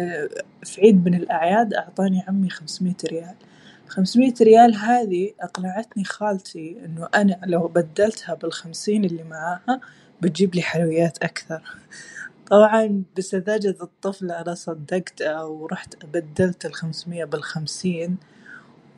في 0.63 0.81
عيد 0.81 1.05
من 1.05 1.13
الأعياد 1.15 1.73
أعطاني 1.73 2.23
عمي 2.27 2.49
خمسمية 2.49 2.95
ريال. 3.05 3.35
خمسمية 3.87 4.33
ريال 4.41 4.75
هذه 4.75 5.31
أقنعتني 5.41 6.03
خالتي 6.03 6.77
إنه 6.85 7.09
أنا 7.15 7.39
لو 7.45 7.67
بدلتها 7.67 8.35
بالخمسين 8.35 9.05
اللي 9.05 9.23
معاها 9.23 9.81
بتجيب 10.21 10.55
لي 10.55 10.61
حلويات 10.61 11.17
أكثر. 11.17 11.61
طبعا 12.51 13.03
بسذاجة 13.17 13.75
الطفل 13.81 14.31
أنا 14.31 14.53
صدقتها 14.53 15.43
ورحت 15.43 16.05
بدلت 16.05 16.65
الخمسمية 16.65 17.25
بالخمسين 17.25 18.17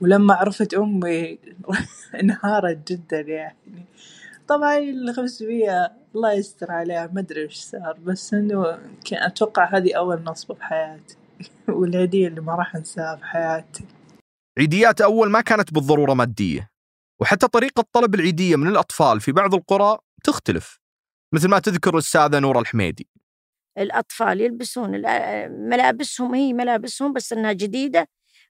ولما 0.02 0.34
عرفت 0.34 0.74
أمي 0.74 1.40
انهارت 2.22 2.92
جدا 2.92 3.20
يعني. 3.22 3.86
طبعا 4.48 4.78
الخمسمية 4.78 5.92
الله 6.18 6.34
يستر 6.34 6.72
عليها 6.72 7.10
ما 7.14 7.20
أدري 7.20 7.46
وش 7.46 7.56
صار 7.56 7.98
بس 8.04 8.34
إنه 8.34 8.80
كان 9.06 9.24
أتوقع 9.24 9.78
هذه 9.78 9.98
أول 9.98 10.24
نصبة 10.24 10.56
بحياتي 10.56 11.18
والهدية 11.78 12.28
اللي 12.28 12.42
ما 12.42 12.56
راح 12.56 12.76
أنساها 12.76 13.16
بحياتي 13.16 13.86
عيديات 14.60 15.02
أول 15.02 15.30
ما 15.30 15.42
كانت 15.42 15.74
بالضرورة 15.74 16.14
مادية 16.14 16.70
وحتى 17.22 17.48
طريقة 17.48 17.86
طلب 17.92 18.16
العيدية 18.16 18.56
من 18.56 18.68
الأطفال 18.68 19.22
في 19.22 19.32
بعض 19.32 19.56
القرى 19.56 19.98
تختلف 20.24 20.80
مثل 21.34 21.50
ما 21.50 21.60
تذكر 21.60 21.94
الأستاذة 21.94 22.40
نورة 22.40 22.60
الحميدي. 22.60 23.08
الأطفال 23.78 24.42
يلبسون 24.42 24.92
ملابسهم 25.70 26.36
هي 26.36 26.54
ملابسهم 26.54 27.14
بس 27.14 27.34
إنها 27.34 27.52
جديدة 27.52 28.10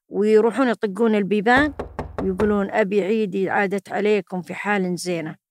ويروحون 0.09 0.67
يطقون 0.67 1.15
البيبان 1.15 1.73
ويقولون 2.21 2.71
أبي 2.71 3.01
عيدي 3.01 3.49
عادت 3.49 3.89
عليكم 3.89 4.41
في 4.41 4.53
حال 4.53 4.95
زينة. 4.95 5.46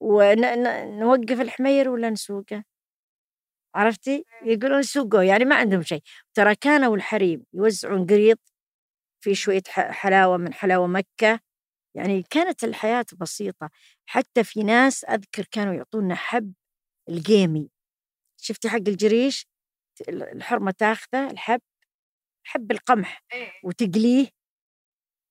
ونوقف 0.00 1.40
الحمير 1.40 1.88
ولا 1.88 2.10
نسوقه؟ 2.10 2.64
عرفتي؟ 3.74 4.24
يقولون 4.44 4.82
سوقه 4.82 5.22
يعني 5.22 5.44
ما 5.44 5.56
عندهم 5.56 5.82
شيء. 5.82 6.02
ترى 6.34 6.54
كانوا 6.54 6.96
الحريم 6.96 7.44
يوزعون 7.52 8.06
قريض 8.06 8.38
في 9.24 9.34
شوية 9.34 9.62
حلاوة 9.70 10.36
من 10.36 10.54
حلاوة 10.54 10.86
مكة. 10.86 11.40
يعني 11.96 12.22
كانت 12.30 12.64
الحياة 12.64 13.06
بسيطة. 13.20 13.70
حتى 14.06 14.44
في 14.44 14.62
ناس 14.62 15.04
أذكر 15.04 15.44
كانوا 15.50 15.74
يعطونا 15.74 16.14
حب 16.14 16.54
القيمي. 17.08 17.70
شفتي 18.36 18.68
حق 18.68 18.76
الجريش؟ 18.76 19.46
الحرمة 20.08 20.70
تاخذه 20.70 21.30
الحب 21.30 21.60
حب 22.46 22.72
القمح 22.72 23.22
وتقليه 23.64 24.28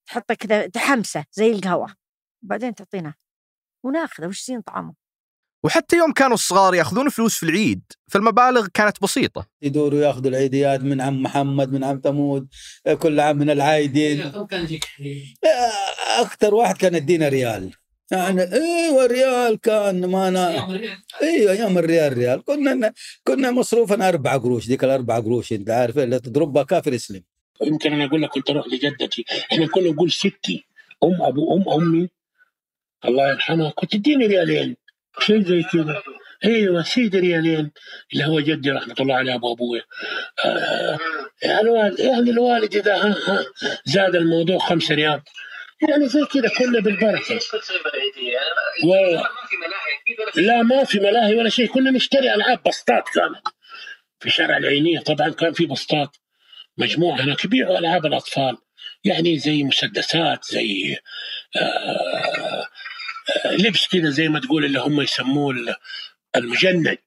تحطه 0.08 0.34
كذا 0.34 0.68
تحمسه 0.68 1.26
زي 1.32 1.52
القهوة. 1.52 1.96
وبعدين 2.44 2.76
تعطينا 2.76 3.14
وناخذه 3.86 4.28
وش 4.28 4.46
زين 4.46 4.62
طعمه 4.62 4.94
وحتى 5.64 5.98
يوم 5.98 6.14
كانوا 6.14 6.34
الصغار 6.34 6.76
ياخذون 6.76 7.10
فلوس 7.10 7.38
في 7.38 7.44
العيد 7.44 7.82
فالمبالغ 8.08 8.68
كانت 8.74 9.02
بسيطة. 9.02 9.48
يدوروا 9.62 10.00
ياخذوا 10.00 10.30
العيديات 10.30 10.82
من 10.82 11.02
عم 11.02 11.24
محمد 11.24 11.74
من 11.74 11.84
عم 11.84 12.02
ثمود 12.04 12.48
كل 13.00 13.20
عام 13.20 13.38
من 13.38 13.50
العايدين. 13.50 14.30
كم 14.30 14.46
كان 14.46 14.64
يجيك 14.64 14.88
أكثر 16.20 16.56
واحد 16.56 16.78
كان 16.78 16.96
يدينا 16.96 17.30
ريال. 17.30 17.72
يعني 18.12 18.42
إيوه 18.54 19.06
ريال 19.06 19.60
كان 19.60 20.06
ما 20.06 20.28
أنا 20.28 20.50
إيوه 21.22 21.52
أيام 21.52 21.78
الريال 21.78 22.14
ريال. 22.14 22.46
كنا 22.46 22.94
كنا 23.24 23.52
مصروفنا 23.52 24.10
أربع 24.10 24.38
قروش 24.38 24.68
ذيك 24.68 24.84
الأربع 24.84 25.20
قروش 25.20 25.54
أنت 25.54 25.70
عارف 25.70 25.98
اللي 25.98 26.20
تضربها 26.20 26.64
كافر 26.64 26.94
يسلم. 26.94 27.24
يمكن 27.62 27.94
أنا 27.94 28.06
أقول 28.06 28.22
لك 28.22 28.30
كنت 28.30 28.50
أروح 28.50 28.68
لجدتي 28.68 29.26
إحنا 29.52 29.68
كنا 29.68 29.90
نقول 29.90 30.12
ستي 30.12 30.66
أم 31.04 31.22
أبو 31.22 31.58
أم 31.58 31.70
أمي 31.70 32.10
الله 33.08 33.30
يرحمها 33.30 33.70
كنت 33.70 33.92
تديني 33.92 34.28
ريالين 34.28 34.78
شيء 35.20 35.42
زي 35.42 35.64
كذا. 35.64 36.04
أيوه 36.46 36.84
سيدي 36.84 37.20
ريالين 37.20 37.72
اللي 38.14 38.26
هو 38.26 38.40
جدي 38.40 38.72
رحمة 38.72 38.96
الله 39.00 39.16
عليه 39.16 39.36
أبو 39.36 39.54
ابويا 39.54 39.82
آه 40.46 40.98
يعني 41.44 41.62
الوالد 41.62 42.00
يعني 42.00 42.30
الوالد 42.30 42.76
إذا 42.76 42.96
ها 42.96 43.16
ها 43.28 43.46
زاد 43.86 44.16
الموضوع 44.16 44.58
خمسة 44.58 44.96
ريال. 44.96 45.22
يعني 45.90 46.08
زي 46.08 46.26
كذا 46.26 46.50
كنا 46.58 46.80
بالبركة. 46.80 47.40
و... 48.86 48.96
لا 50.36 50.64
ما 50.64 50.84
في 50.84 51.00
ملاهي 51.00 51.36
ولا 51.36 51.50
شيء. 51.50 51.68
كنا 51.68 51.92
نشتري 51.92 52.34
ألعاب 52.34 52.60
بسطات 52.68 53.04
كانت 53.10 53.48
في 54.20 54.30
شارع 54.30 54.58
العينية 54.58 55.00
طبعا 55.00 55.30
كان 55.30 55.54
في 55.54 55.66
بسطات. 55.66 56.10
مجموعة 56.78 57.22
هناك 57.22 57.46
يبيعوا 57.46 57.80
ألعاب 57.80 58.06
الأطفال. 58.06 58.58
يعني 59.04 59.38
زي 59.38 59.64
مسدسات 59.64 60.46
زي 60.46 60.98
آه 61.56 61.60
آه 61.60 62.25
لبس 63.60 63.88
كذا 63.88 64.10
زي 64.10 64.30
ما 64.30 64.40
تقول 64.40 64.66
اللي 64.66 64.80
هم 64.80 65.02
يسموه 65.02 65.52
ال- 65.54 65.76
المجند. 66.36 66.98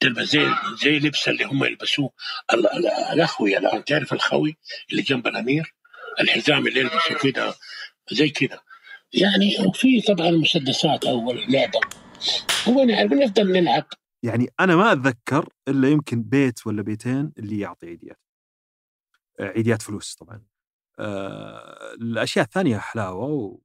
تلبس 0.00 0.28
زي 0.28 0.46
زي 0.82 0.98
لبس 0.98 1.28
اللي 1.28 1.44
هم 1.44 1.64
يلبسوه 1.64 2.10
ال- 2.52 2.66
ال- 2.72 2.86
الأخوي 3.12 3.58
الان 3.58 3.84
تعرف 3.84 4.12
الخوي 4.12 4.56
اللي 4.90 5.02
جنب 5.02 5.26
الأمير؟ 5.26 5.74
الحزام 6.20 6.66
اللي 6.66 6.80
يلبسه 6.80 7.14
كذا 7.14 7.54
زي 8.12 8.28
كذا 8.28 8.60
يعني 9.12 9.56
وفي 9.68 10.00
طبعا 10.00 10.30
مسدسات 10.30 11.04
اول 11.04 11.44
لعبة. 11.48 11.80
ونلعب 12.68 13.14
نفضل 13.14 13.52
نلعب. 13.52 13.86
يعني 14.22 14.48
أنا 14.60 14.76
ما 14.76 14.92
أتذكر 14.92 15.48
إلا 15.68 15.88
يمكن 15.88 16.22
بيت 16.22 16.66
ولا 16.66 16.82
بيتين 16.82 17.32
اللي 17.38 17.58
يعطي 17.58 17.86
عيديات. 17.86 18.20
عيديات 19.40 19.82
فلوس 19.82 20.14
طبعا. 20.14 20.42
آه، 20.98 21.92
الأشياء 21.94 22.44
الثانية 22.44 22.78
حلاوة. 22.78 23.60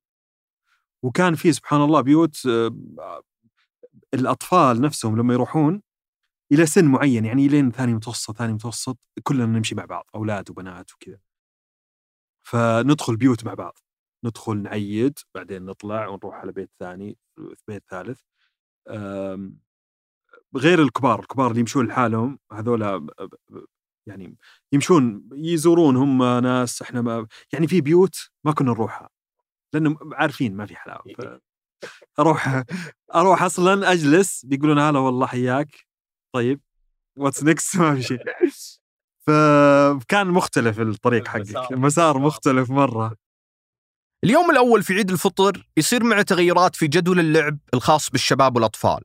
وكان 1.08 1.36
في 1.36 1.54
سبحان 1.54 1.82
الله 1.82 2.02
بيوت 2.02 2.46
آه، 2.46 3.22
الأطفال 4.14 4.82
نفسهم 4.82 5.18
لما 5.18 5.34
يروحون 5.34 5.82
إلى 6.52 6.66
سن 6.66 6.86
معين 6.86 7.26
يعني 7.26 7.48
لين 7.48 7.72
ثاني 7.72 7.94
متوسط 7.94 8.38
ثاني 8.38 8.54
متوسط 8.54 8.98
كلنا 9.24 9.46
نمشي 9.46 9.76
مع 9.76 9.86
بعض 9.86 10.10
أولاد 10.16 10.50
وبنات 10.50 10.94
وكذا. 10.94 11.20
فندخل 12.48 13.18
بيوت 13.18 13.46
مع 13.46 13.54
بعض. 13.54 13.78
ندخل 14.26 14.58
نعيد 14.58 15.20
بعدين 15.36 15.66
نطلع 15.66 16.08
ونروح 16.08 16.36
على 16.36 16.52
بيت 16.52 16.72
ثاني 16.80 17.18
بيت 17.68 17.84
ثالث. 17.90 18.22
غير 20.58 20.82
الكبار 20.82 21.20
الكبار 21.20 21.48
اللي 21.50 21.60
يمشون 21.60 21.88
لحالهم 21.88 22.40
هذولا 22.52 23.08
يعني 24.08 24.38
يمشون 24.74 25.30
يزورون 25.34 25.96
هم 25.96 26.24
ناس 26.44 26.82
إحنا 26.82 27.02
ما 27.02 27.28
يعني 27.54 27.68
في 27.68 27.82
بيوت 27.82 28.30
ما 28.46 28.52
كنا 28.54 28.72
نروحها. 28.72 29.17
لأنه 29.74 29.98
عارفين 30.14 30.56
ما 30.56 30.66
في 30.66 30.76
حلاوة 30.76 31.04
ف- 31.18 31.40
أروح 32.20 32.64
أروح 33.16 33.44
أصلا 33.44 33.92
أجلس 33.92 34.46
بيقولون 34.46 34.80
هلا 34.80 35.00
والله 35.00 35.28
حياك 35.28 35.68
طيب 36.36 36.62
what's 37.18 37.44
next 37.44 37.76
ما 37.82 37.96
في 37.96 38.04
شيء. 38.04 38.20
فكان 39.28 40.28
مختلف 40.28 40.80
الطريق 40.80 41.28
حقك 41.32 41.72
المسار 41.72 42.18
مختلف 42.20 42.70
مرة. 42.70 43.16
اليوم 44.24 44.52
الأول 44.52 44.84
في 44.84 44.94
عيد 44.94 45.12
الفطر 45.12 45.68
يصير 45.78 46.04
معه 46.04 46.22
تغيرات 46.22 46.76
في 46.76 46.88
جدول 46.88 47.20
اللعب 47.20 47.58
الخاص 47.74 48.10
بالشباب 48.10 48.56
والأطفال. 48.56 49.02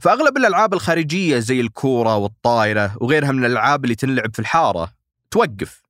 فأغلب 0.00 0.36
الألعاب 0.36 0.74
الخارجية 0.74 1.38
زي 1.38 1.60
الكورة 1.60 2.16
والطايرة 2.16 2.96
وغيرها 3.00 3.32
من 3.32 3.44
الألعاب 3.44 3.84
اللي 3.84 3.94
تنلعب 3.94 4.32
في 4.34 4.38
الحارة 4.38 4.92
توقف. 5.30 5.82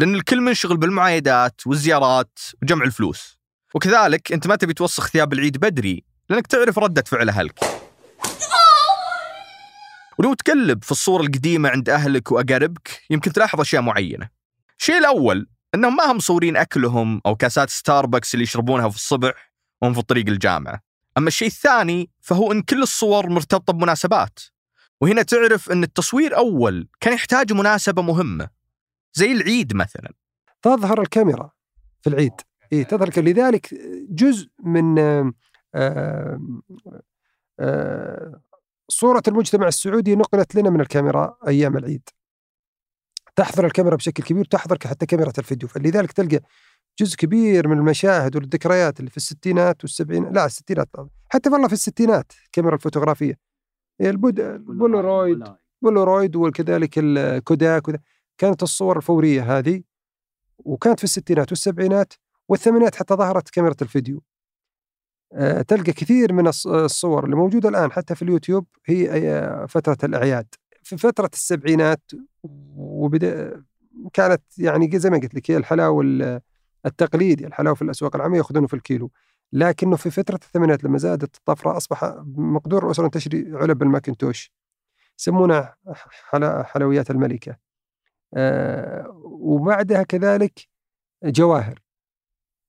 لأن 0.00 0.14
الكل 0.14 0.40
منشغل 0.40 0.76
بالمعايدات 0.76 1.60
والزيارات 1.66 2.38
وجمع 2.62 2.84
الفلوس. 2.84 3.38
وكذلك 3.74 4.32
أنت 4.32 4.46
ما 4.46 4.56
تبي 4.56 4.74
توسخ 4.74 5.08
ثياب 5.08 5.32
العيد 5.32 5.56
بدري 5.56 6.04
لأنك 6.28 6.46
تعرف 6.46 6.78
ردة 6.78 7.04
فعل 7.06 7.28
أهلك 7.28 7.58
ولو 10.18 10.34
تقلب 10.34 10.84
في 10.84 10.90
الصور 10.90 11.20
القديمة 11.20 11.68
عند 11.68 11.88
أهلك 11.88 12.32
وأقاربك 12.32 13.02
يمكن 13.10 13.32
تلاحظ 13.32 13.60
أشياء 13.60 13.82
معينة. 13.82 14.28
الشيء 14.78 14.98
الأول 14.98 15.48
أنهم 15.74 15.96
ما 15.96 16.12
هم 16.12 16.16
مصورين 16.16 16.56
أكلهم 16.56 17.20
أو 17.26 17.36
كاسات 17.36 17.70
ستاربكس 17.70 18.34
اللي 18.34 18.42
يشربونها 18.42 18.88
في 18.88 18.96
الصبح 18.96 19.52
وهم 19.82 19.92
في 19.92 19.98
الطريق 19.98 20.28
الجامعة. 20.28 20.80
أما 21.18 21.28
الشيء 21.28 21.48
الثاني 21.48 22.10
فهو 22.20 22.52
أن 22.52 22.62
كل 22.62 22.82
الصور 22.82 23.28
مرتبطة 23.28 23.72
بمناسبات. 23.72 24.38
وهنا 25.00 25.22
تعرف 25.22 25.70
أن 25.70 25.82
التصوير 25.82 26.36
أول 26.36 26.88
كان 27.00 27.14
يحتاج 27.14 27.52
مناسبة 27.52 28.02
مهمة. 28.02 28.59
زي 29.12 29.32
العيد 29.32 29.76
مثلا. 29.76 30.12
تظهر 30.62 31.00
الكاميرا 31.00 31.50
في 32.02 32.10
العيد. 32.10 32.32
إيه 32.72 32.84
تظهر 32.84 33.08
الكاميرا. 33.08 33.32
لذلك 33.32 33.74
جزء 34.10 34.48
من 34.64 34.98
آه، 34.98 35.32
آه، 35.74 36.40
آه، 37.60 38.40
صورة 38.88 39.22
المجتمع 39.28 39.68
السعودي 39.68 40.16
نقلت 40.16 40.54
لنا 40.54 40.70
من 40.70 40.80
الكاميرا 40.80 41.36
أيام 41.48 41.76
العيد. 41.76 42.08
تحضر 43.36 43.66
الكاميرا 43.66 43.96
بشكل 43.96 44.22
كبير 44.22 44.44
تحضر 44.44 44.78
حتى 44.84 45.06
كاميرا 45.06 45.32
الفيديو. 45.38 45.68
فلذلك 45.68 46.12
تلقى 46.12 46.40
جزء 46.98 47.16
كبير 47.16 47.68
من 47.68 47.78
المشاهد 47.78 48.36
والذكريات 48.36 49.00
اللي 49.00 49.10
في 49.10 49.16
الستينات 49.16 49.84
والسبعينات 49.84 50.32
لا 50.32 50.46
الستينات 50.46 50.88
حتى 51.28 51.50
والله 51.50 51.66
في 51.66 51.72
الستينات 51.72 52.32
الكاميرا 52.46 52.74
الفوتوغرافية. 52.74 53.38
البود 54.00 54.40
ال 54.40 54.52
Polaroid 54.52 55.44
Polaroid 55.82 56.36
وكذلك 56.36 56.94
ال 56.98 57.13
Kodak 57.13 57.88
وذا. 57.88 57.98
كانت 58.40 58.62
الصور 58.62 58.96
الفورية 58.96 59.58
هذه 59.58 59.82
وكانت 60.58 60.98
في 60.98 61.04
الستينات 61.04 61.50
والسبعينات 61.52 62.12
والثمانينات 62.48 62.94
حتى 62.94 63.14
ظهرت 63.14 63.50
كاميرا 63.50 63.74
الفيديو. 63.82 64.22
آه، 65.32 65.62
تلقى 65.62 65.92
كثير 65.92 66.32
من 66.32 66.52
الص- 66.52 66.66
الصور 66.66 67.24
اللي 67.24 67.36
موجودة 67.36 67.68
الآن 67.68 67.92
حتى 67.92 68.14
في 68.14 68.22
اليوتيوب 68.22 68.66
هي 68.86 69.10
آه، 69.30 69.66
فترة 69.66 69.96
الأعياد. 70.04 70.46
في 70.82 70.96
فترة 70.96 71.30
السبعينات 71.32 72.02
وبدأ 72.76 73.62
كانت 74.12 74.42
يعني 74.58 74.98
زي 74.98 75.10
ما 75.10 75.18
قلت 75.18 75.34
لك 75.34 75.50
هي 75.50 75.56
الحلاوة 75.56 76.02
ال- 76.02 76.40
التقليدي 76.86 77.46
الحلاوة 77.46 77.74
في 77.76 77.82
الأسواق 77.82 78.16
العامة 78.16 78.36
يأخذونه 78.36 78.66
في 78.66 78.74
الكيلو. 78.74 79.10
لكنه 79.52 79.96
في 79.96 80.10
فترة 80.10 80.34
الثمانينات 80.36 80.84
لما 80.84 80.98
زادت 80.98 81.36
الطفرة 81.36 81.76
أصبح 81.76 82.04
مقدور 82.36 82.86
الأسرة 82.86 83.04
أن 83.06 83.10
تشتري 83.10 83.50
علب 83.56 83.82
الماكنتوش 83.82 84.52
يسمونها 85.18 85.76
حلويات 86.62 87.10
الملكة. 87.10 87.69
وبعدها 89.24 90.02
كذلك 90.02 90.68
جواهر 91.24 91.78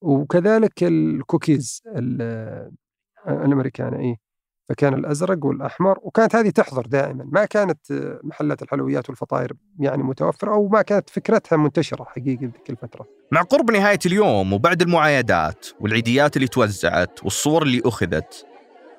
وكذلك 0.01 0.83
الكوكيز 0.83 1.81
ال- 1.95 2.71
الأمريكان 3.27 3.93
اي 3.93 4.17
فكان 4.69 4.93
الأزرق 4.93 5.45
والأحمر 5.45 5.99
وكانت 6.01 6.35
هذه 6.35 6.49
تحضر 6.49 6.85
دائما. 6.85 7.27
ما 7.31 7.45
كانت 7.45 7.91
آه، 7.91 8.19
محلات 8.23 8.61
الحلويات 8.61 9.09
والفطاير 9.09 9.53
يعني 9.79 10.03
متوفرة 10.03 10.53
أو 10.53 10.67
ما 10.67 10.81
كانت 10.81 11.09
فكرتها 11.09 11.57
منتشرة 11.57 12.03
حقيقه 12.03 12.41
ذيك 12.41 12.69
الفترة. 12.69 13.07
مع 13.31 13.41
قرب 13.41 13.71
نهاية 13.71 13.99
اليوم 14.05 14.53
وبعد 14.53 14.81
المعايدات 14.81 15.67
والعيديات 15.79 16.35
اللي 16.35 16.47
توزعت 16.47 17.23
والصور 17.23 17.63
اللي 17.63 17.81
أخذت 17.85 18.45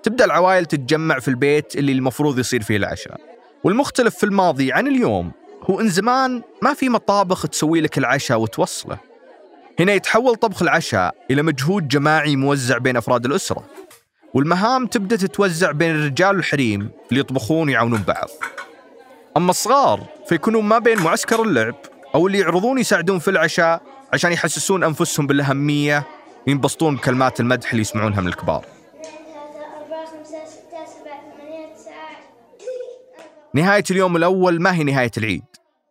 تبدأ 0.02 0.25
العوائل 0.25 0.66
تتجمع 0.66 1.19
في 1.19 1.28
البيت 1.28 1.76
اللي 1.76 1.92
المفروض 1.92 2.38
يصير 2.38 2.62
فيه 2.62 2.76
العشاء. 2.76 3.21
والمختلف 3.64 4.16
في 4.16 4.25
الماضي 4.26 4.73
عن 4.73 4.87
اليوم 4.87 5.33
هو 5.71 5.81
إن 5.81 5.88
زمان 5.88 6.42
ما 6.62 6.75
في 6.75 6.88
مطابخ 6.88 7.49
تسوي 7.49 7.81
لك 7.81 7.99
العشاء 7.99 8.40
وتوصله. 8.40 8.99
هنا 9.81 9.92
يتحول 9.92 10.37
طبخ 10.37 10.62
العشاء 10.62 11.14
إلى 11.31 11.42
مجهود 11.42 11.88
جماعي 11.88 12.37
موزع 12.37 12.79
بين 12.79 12.96
أفراد 12.96 13.27
الأسرة 13.27 13.64
والمهام 14.35 14.87
تبدأ 14.87 15.16
تتوزع 15.16 15.70
بين 15.70 15.90
الرجال 15.90 16.37
والحريم 16.37 16.90
اللي 17.09 17.20
يطبخون 17.20 17.68
ويعاونون 17.68 18.03
بعض. 18.03 18.29
أما 19.37 19.51
الصغار 19.51 20.01
فيكونون 20.29 20.64
ما 20.64 20.79
بين 20.79 20.98
معسكر 20.98 21.42
اللعب 21.42 21.75
أو 22.14 22.27
اللي 22.27 22.38
يعرضون 22.38 22.79
يساعدون 22.79 23.18
في 23.18 23.29
العشاء 23.29 23.83
عشان 24.12 24.33
يحسسون 24.33 24.85
أنفسهم 24.85 25.27
بالأهمية 25.27 26.07
وينبسطون 26.46 26.96
بكلمات 26.96 27.40
المدح 27.40 27.70
اللي 27.70 27.81
يسمعونها 27.81 28.20
من 28.20 28.29
الكبار. 28.29 28.64
نهاية 33.55 33.85
اليوم 33.90 34.16
الأول 34.16 34.62
ما 34.62 34.75
هي 34.75 34.85
نهاية 34.85 35.11
العيد. 35.18 35.44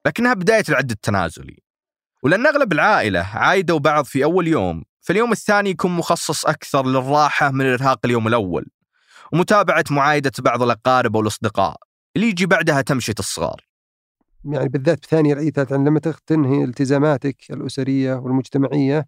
لكنها 0.05 0.33
بداية 0.33 0.63
العد 0.69 0.91
التنازلي 0.91 1.57
ولأن 2.23 2.47
أغلب 2.47 2.73
العائلة 2.73 3.19
عايدوا 3.19 3.79
بعض 3.79 4.05
في 4.05 4.23
أول 4.23 4.47
يوم 4.47 4.83
فاليوم 5.01 5.31
الثاني 5.31 5.69
يكون 5.69 5.91
مخصص 5.91 6.45
أكثر 6.45 6.85
للراحة 6.85 7.51
من 7.51 7.65
إرهاق 7.65 7.99
اليوم 8.05 8.27
الأول 8.27 8.65
ومتابعة 9.33 9.83
معايدة 9.91 10.31
بعض 10.39 10.63
الأقارب 10.63 11.15
والأصدقاء 11.15 11.77
اللي 12.15 12.27
يجي 12.27 12.45
بعدها 12.45 12.81
تمشية 12.81 13.15
الصغار. 13.19 13.65
يعني 14.45 14.69
بالذات 14.69 14.99
بثاني 14.99 15.51
ثالث 15.51 15.71
لما 15.71 15.99
تنهي 15.99 16.63
التزاماتك 16.63 17.37
الأسرية 17.49 18.13
والمجتمعية 18.13 19.07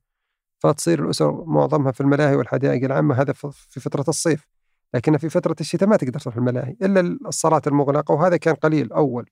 فتصير 0.59 1.05
الأسر 1.05 1.45
معظمها 1.45 1.91
في 1.91 2.01
الملاهي 2.01 2.35
والحدائق 2.35 2.83
العامة 2.83 3.21
هذا 3.21 3.33
في 3.69 3.79
فترة 3.79 4.05
الصيف 4.07 4.47
لكن 4.93 5.17
في 5.17 5.29
فترة 5.29 5.55
الشتاء 5.61 5.89
ما 5.89 5.95
تقدر 5.95 6.19
تروح 6.19 6.35
الملاهي 6.35 6.75
إلا 6.81 7.17
الصالات 7.27 7.67
المغلقة 7.67 8.13
وهذا 8.13 8.37
كان 8.37 8.55
قليل 8.55 8.93
أول. 8.93 9.29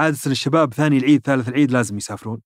عادة 0.00 0.18
الشباب 0.26 0.74
ثاني 0.74 0.98
العيد 0.98 1.26
ثالث 1.26 1.48
العيد 1.48 1.70
لازم 1.70 1.96
يسافرون. 1.96 2.40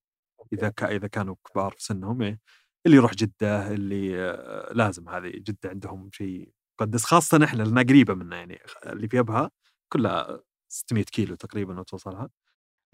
إذا 0.52 0.72
إذا 0.82 1.06
كانوا 1.06 1.34
كبار 1.50 1.70
في 1.70 1.84
سنهم 1.84 2.22
إيه. 2.22 2.40
اللي 2.86 2.96
يروح 2.96 3.14
جدة 3.14 3.70
اللي 3.72 4.20
آه، 4.20 4.72
لازم 4.72 5.08
هذه 5.08 5.28
جدة 5.28 5.70
عندهم 5.70 6.10
شيء 6.12 6.52
مقدس 6.80 7.04
خاصة 7.04 7.44
إحنا 7.44 7.62
لأنها 7.62 7.82
قريبة 7.82 8.14
منا 8.14 8.36
يعني 8.36 8.58
اللي 8.86 9.08
في 9.08 9.18
أبها 9.18 9.50
كلها 9.92 10.40
600 10.68 11.04
كيلو 11.04 11.34
تقريبا 11.34 11.80
وتوصلها 11.80 12.28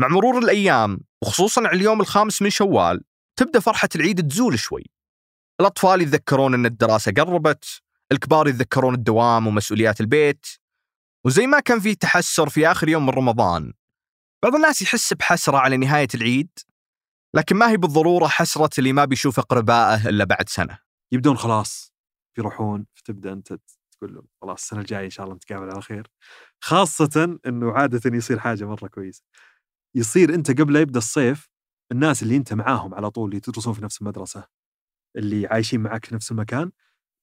مع 0.01 0.09
مرور 0.09 0.38
الأيام 0.38 1.01
وخصوصا 1.23 1.61
على 1.61 1.77
اليوم 1.77 2.01
الخامس 2.01 2.42
من 2.42 2.51
شوال 2.51 3.05
تبدأ 3.37 3.61
فرحة 3.61 3.88
العيد 3.96 4.29
تزول 4.29 4.59
شوي. 4.59 4.85
الأطفال 5.61 6.03
يتذكرون 6.03 6.55
أن 6.55 6.66
الدراسة 6.66 7.12
قربت 7.12 7.81
الكبار 8.12 8.49
يتذكرون 8.49 8.94
الدوام 8.94 9.46
ومسؤوليات 9.46 10.01
البيت. 10.01 10.46
وزي 11.27 11.46
ما 11.46 11.61
كان 11.61 11.81
في 11.81 11.94
تحسر 11.94 12.49
في 12.49 12.70
آخر 12.70 12.88
يوم 12.88 13.07
من 13.07 13.12
رمضان 13.12 13.73
بعض 14.42 14.55
الناس 14.55 14.83
يحس 14.83 15.12
بحسرة 15.12 15.57
على 15.59 15.76
نهاية 15.76 16.09
العيد 16.14 16.50
لكن 17.35 17.57
ما 17.57 17.70
هي 17.70 17.76
بالضرورة 17.76 18.26
حسرة 18.26 18.70
اللي 18.79 18.92
ما 18.92 19.05
بيشوف 19.05 19.38
أقربائه 19.38 20.09
إلا 20.09 20.24
بعد 20.24 20.48
سنة. 20.48 20.79
يبدون 21.12 21.37
خلاص 21.37 21.92
بيروحون 22.37 22.87
فتبدا 22.94 23.33
أنت 23.33 23.48
تقول 23.92 24.14
له 24.14 24.22
خلاص 24.42 24.62
السنة 24.62 24.81
الجاية 24.81 25.05
إن 25.05 25.11
شاء 25.11 25.24
الله 25.24 25.37
نتقابل 25.37 25.70
على 25.70 25.83
خير. 25.83 26.07
خاصة 26.61 27.38
إنه 27.46 27.72
عادة 27.72 28.16
يصير 28.16 28.38
حاجة 28.38 28.64
مرة 28.64 28.88
كويسة. 28.88 29.22
يصير 29.96 30.35
أنت 30.35 30.61
قبل 30.61 30.72
لا 30.72 30.81
يبدأ 30.81 30.98
الصيف 30.98 31.48
الناس 31.92 32.22
اللي 32.22 32.37
أنت 32.37 32.53
معاهم 32.55 32.94
على 32.94 33.11
طول 33.11 33.24
اللي 33.24 33.37
يدرسون 33.37 33.72
في 33.74 33.83
نفس 33.85 34.00
المدرسة 34.00 34.44
اللي 35.16 35.46
عايشين 35.46 35.81
معك 35.81 36.05
في 36.05 36.14
نفس 36.14 36.31
المكان 36.33 36.72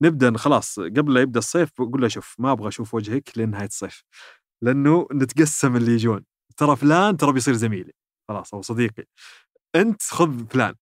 نبدأ 0.01 0.37
خلاص 0.37 0.79
قبل 0.79 1.13
لا 1.13 1.21
يبدأ 1.21 1.39
الصيف 1.39 1.81
بقول 1.81 2.01
له 2.01 2.07
شوف 2.07 2.35
ما 2.39 2.51
أبغى 2.51 2.67
أشوف 2.67 2.93
وجهك 2.93 3.37
لين 3.37 3.49
نهايه 3.49 3.67
الصيف 3.67 4.03
لأنه 4.61 5.07
نتقسم 5.13 5.75
اللي 5.75 5.91
يجون. 5.91 6.25
ترى 6.57 6.75
فلان 6.75 7.17
ترى 7.17 7.31
بيصير 7.31 7.53
زميلي. 7.53 7.93
خلاص 8.27 8.53
أو 8.53 8.61
صديقي. 8.61 9.03
أنت 9.75 10.01
خذ 10.01 10.47
فلان. 10.49 10.75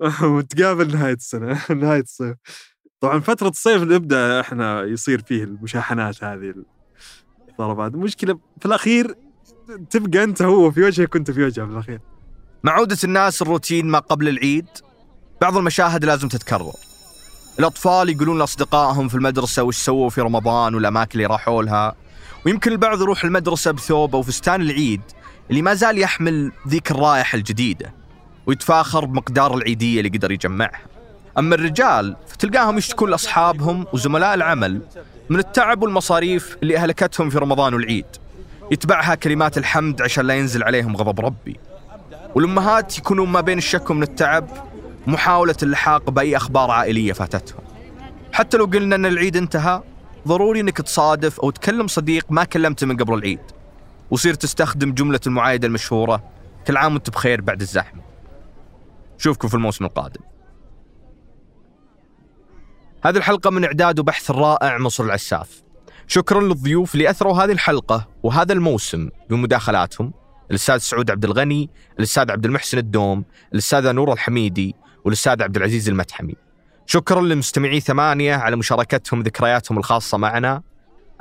ونتقابل 0.22 0.92
نهاية 0.92 1.14
السنة 1.14 1.60
نهاية 1.82 2.00
الصيف. 2.00 2.36
طبعا 3.00 3.20
فترة 3.20 3.48
الصيف 3.48 3.82
نبدأ 3.82 4.40
إحنا 4.40 4.82
يصير 4.82 5.22
فيه 5.22 5.44
المشاحنات 5.44 6.24
هذه 6.24 6.54
الضربات 7.48 7.94
المشكلة 7.94 8.38
في 8.60 8.66
الأخير 8.66 9.14
تبقى 9.90 10.24
أنت 10.24 10.42
هو 10.42 10.70
في 10.70 10.82
وجهك 10.82 11.14
وأنت 11.14 11.30
في 11.30 11.44
وجهه 11.44 11.66
في 11.66 11.72
الأخير. 11.72 12.00
مع 12.64 12.72
عودة 12.72 12.98
الناس 13.04 13.42
الروتين 13.42 13.86
ما 13.86 13.98
قبل 13.98 14.28
العيد. 14.28 14.66
بعض 15.40 15.56
المشاهد 15.56 16.04
لازم 16.04 16.28
تتكرر. 16.28 16.72
الأطفال 17.58 18.08
يقولون 18.08 18.38
لأصدقائهم 18.38 19.08
في 19.08 19.14
المدرسة 19.14 19.62
وش 19.62 19.76
سووا 19.76 20.10
في 20.10 20.20
رمضان 20.20 20.74
والأماكن 20.74 21.12
اللي 21.12 21.26
راحوا 21.26 21.62
لها. 21.62 21.94
ويمكن 22.46 22.72
البعض 22.72 23.00
يروح 23.00 23.24
المدرسة 23.24 23.70
بثوب 23.70 24.14
أو 24.14 24.22
فستان 24.22 24.60
العيد 24.60 25.00
اللي 25.50 25.62
ما 25.62 25.74
زال 25.74 25.98
يحمل 25.98 26.52
ذيك 26.68 26.90
الرائحة 26.90 27.36
الجديدة 27.36 27.94
ويتفاخر 28.46 29.04
بمقدار 29.04 29.54
العيدية 29.54 30.00
اللي 30.00 30.18
قدر 30.18 30.32
يجمعها. 30.32 30.80
أما 31.38 31.54
الرجال 31.54 32.16
فتلقاهم 32.28 32.78
يشتكون 32.78 33.10
لأصحابهم 33.10 33.86
وزملاء 33.92 34.34
العمل 34.34 34.82
من 35.30 35.38
التعب 35.38 35.82
والمصاريف 35.82 36.56
اللي 36.62 36.76
أهلكتهم 36.76 37.30
في 37.30 37.38
رمضان 37.38 37.74
والعيد. 37.74 38.06
يتبعها 38.70 39.14
كلمات 39.14 39.58
الحمد 39.58 40.02
عشان 40.02 40.26
لا 40.26 40.34
ينزل 40.34 40.62
عليهم 40.62 40.96
غضب 40.96 41.20
ربي. 41.20 41.56
والأمهات 42.34 42.98
يكونون 42.98 43.28
ما 43.28 43.40
بين 43.40 43.58
الشك 43.58 43.90
من 43.90 44.02
التعب 44.02 44.48
محاولة 45.06 45.56
اللحاق 45.62 46.10
بأي 46.10 46.36
أخبار 46.36 46.70
عائلية 46.70 47.12
فاتتهم. 47.12 47.60
حتى 48.32 48.56
لو 48.56 48.64
قلنا 48.64 48.96
أن 48.96 49.06
العيد 49.06 49.36
انتهى 49.36 49.82
ضروري 50.28 50.60
أنك 50.60 50.76
تصادف 50.76 51.40
أو 51.40 51.50
تكلم 51.50 51.86
صديق 51.86 52.26
ما 52.30 52.44
كلمته 52.44 52.86
من 52.86 52.96
قبل 52.96 53.14
العيد. 53.14 53.40
وصير 54.10 54.34
تستخدم 54.34 54.92
جملة 54.92 55.20
المعايدة 55.26 55.68
المشهورة 55.68 56.24
كل 56.66 56.76
عام 56.76 56.92
وأنت 56.92 57.10
بخير 57.10 57.40
بعد 57.40 57.60
الزحمة. 57.60 58.02
نشوفكم 59.18 59.48
في 59.48 59.54
الموسم 59.54 59.84
القادم. 59.84 60.20
هذه 63.04 63.16
الحلقة 63.16 63.50
من 63.50 63.64
إعداد 63.64 63.98
وبحث 63.98 64.30
الرائع 64.30 64.78
مصر 64.78 65.04
العساف. 65.04 65.62
شكرا 66.06 66.40
للضيوف 66.40 66.94
اللي 66.94 67.10
أثروا 67.10 67.44
هذه 67.44 67.52
الحلقة 67.52 68.08
وهذا 68.22 68.52
الموسم 68.52 69.08
بمداخلاتهم. 69.30 70.12
الأستاذ 70.50 70.78
سعود 70.78 71.10
عبد 71.10 71.24
الغني 71.24 71.70
الأستاذ 71.98 72.30
عبد 72.30 72.44
المحسن 72.44 72.78
الدوم 72.78 73.24
الأستاذة 73.52 73.92
نور 73.92 74.12
الحميدي 74.12 74.74
والأستاذ 75.04 75.42
عبد 75.42 75.56
العزيز 75.56 75.88
المتحمي 75.88 76.34
شكرا 76.86 77.20
لمستمعي 77.20 77.80
ثمانية 77.80 78.34
على 78.34 78.56
مشاركتهم 78.56 79.22
ذكرياتهم 79.22 79.78
الخاصة 79.78 80.18
معنا. 80.18 80.62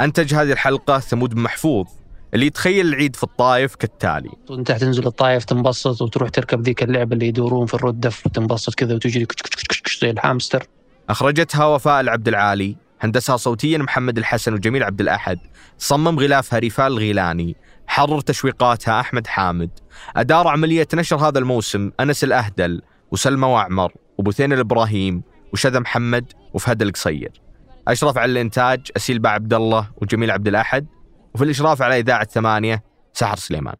أنتج 0.01 0.33
هذه 0.33 0.51
الحلقة 0.51 0.99
ثمود 0.99 1.35
محفوظ 1.35 1.85
اللي 2.33 2.45
يتخيل 2.45 2.87
العيد 2.87 3.15
في 3.15 3.23
الطايف 3.23 3.75
كالتالي. 3.75 4.31
وأنت 4.49 4.71
تنزل 4.71 5.07
الطايف 5.07 5.45
تنبسط 5.45 6.01
وتروح 6.01 6.29
تركب 6.29 6.61
ذيك 6.61 6.83
اللعبة 6.83 7.13
اللي 7.13 7.27
يدورون 7.27 7.65
في 7.65 7.73
الردف 7.73 8.25
وتنبسط 8.25 8.75
كذا 8.75 8.95
وتجري 8.95 9.25
كش 9.25 9.35
كش 9.41 9.63
كش 9.63 9.81
كش 9.81 10.01
زي 10.01 10.09
الهامستر. 10.09 10.67
أخرجتها 11.09 11.65
وفاء 11.65 12.01
العبد 12.01 12.27
العالي 12.27 12.75
هندسها 13.01 13.37
صوتيا 13.37 13.77
محمد 13.77 14.17
الحسن 14.17 14.53
وجميل 14.53 14.83
عبد 14.83 15.01
الأحد. 15.01 15.39
صمم 15.77 16.19
غلافها 16.19 16.59
ريفال 16.59 16.87
الغيلاني 16.87 17.55
حرر 17.87 18.21
تشويقاتها 18.21 18.99
أحمد 18.99 19.27
حامد. 19.27 19.69
أدار 20.15 20.47
عملية 20.47 20.87
نشر 20.93 21.15
هذا 21.15 21.39
الموسم 21.39 21.91
أنس 21.99 22.23
الأهدل 22.23 22.81
وسلمى 23.11 23.47
وعمر 23.47 23.91
وبثين 24.17 24.53
الإبراهيم 24.53 25.23
وشذا 25.53 25.79
محمد 25.79 26.33
وفهد 26.53 26.81
القصير. 26.81 27.41
أشرف 27.87 28.17
على 28.17 28.31
الإنتاج 28.31 28.91
أسيل 28.97 29.19
با 29.19 29.29
عبد 29.29 29.53
الله 29.53 29.91
وجميل 30.01 30.31
عبد 30.31 30.47
الأحد 30.47 30.87
وفي 31.35 31.43
الإشراف 31.43 31.81
على 31.81 31.99
إذاعة 31.99 32.25
ثمانية 32.25 32.83
سحر 33.13 33.35
سليمان. 33.35 33.75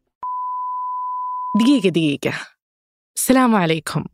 دقيقة 1.60 1.89
دقيقة. 1.89 2.34
السلام 3.15 3.55
عليكم. 3.55 4.05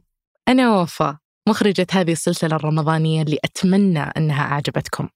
أنا 0.48 0.82
وفاء 0.82 1.16
مخرجة 1.50 1.88
هذه 1.92 2.12
السلسلة 2.12 2.56
الرمضانية 2.56 3.22
اللي 3.22 3.38
أتمنى 3.46 4.00
أنها 4.00 4.42
أعجبتكم. 4.42 5.10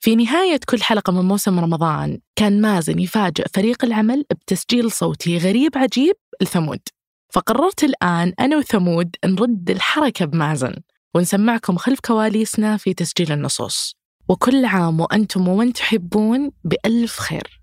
في 0.00 0.16
نهاية 0.16 0.60
كل 0.68 0.82
حلقة 0.82 1.12
من 1.12 1.28
موسم 1.28 1.60
رمضان 1.60 2.18
كان 2.36 2.60
مازن 2.60 2.98
يفاجئ 2.98 3.44
فريق 3.54 3.84
العمل 3.84 4.24
بتسجيل 4.30 4.90
صوتي 4.90 5.38
غريب 5.38 5.78
عجيب 5.78 6.14
لثمود. 6.42 6.80
فقررت 7.32 7.84
الآن 7.84 8.32
أنا 8.40 8.56
وثمود 8.56 9.16
نرد 9.24 9.70
الحركة 9.70 10.24
بمازن. 10.24 10.74
ونسمعكم 11.16 11.76
خلف 11.76 12.00
كواليسنا 12.00 12.76
في 12.76 12.94
تسجيل 12.94 13.32
النصوص. 13.32 13.96
وكل 14.28 14.64
عام 14.64 15.00
وأنتم 15.00 15.48
ومن 15.48 15.72
تحبون 15.72 16.52
بألف 16.64 17.18
خير. 17.18 17.60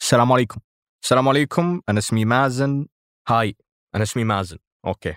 السلام 0.00 0.32
عليكم. 0.32 0.60
السلام 1.02 1.28
عليكم. 1.28 1.80
أنا 1.88 1.98
اسمي 1.98 2.24
مازن. 2.24 2.86
هاي 3.28 3.56
أنا 3.94 4.02
اسمي 4.02 4.24
مازن. 4.24 4.58
أوكي. 4.86 5.14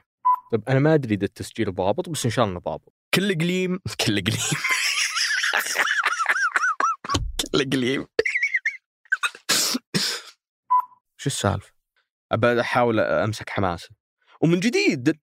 طيب 0.51 0.69
أنا 0.69 0.79
ما 0.79 0.93
أدري 0.93 1.15
إذا 1.15 1.25
التسجيل 1.25 1.75
ضابط 1.75 2.09
بس 2.09 2.25
إن 2.25 2.31
شاء 2.31 2.45
الله 2.45 2.59
ضابط. 2.59 2.93
كل 3.13 3.35
قليم. 3.35 3.79
كل 4.05 4.23
قليم. 4.23 4.61
كل 7.53 7.69
قليم. 7.69 8.07
شو 11.17 11.27
السالفة؟ 11.27 11.71
أبى 12.31 12.61
أحاول 12.61 12.99
أمسك 12.99 13.49
حماسة. 13.49 13.89
ومن 14.41 14.59
جديد 14.59 15.19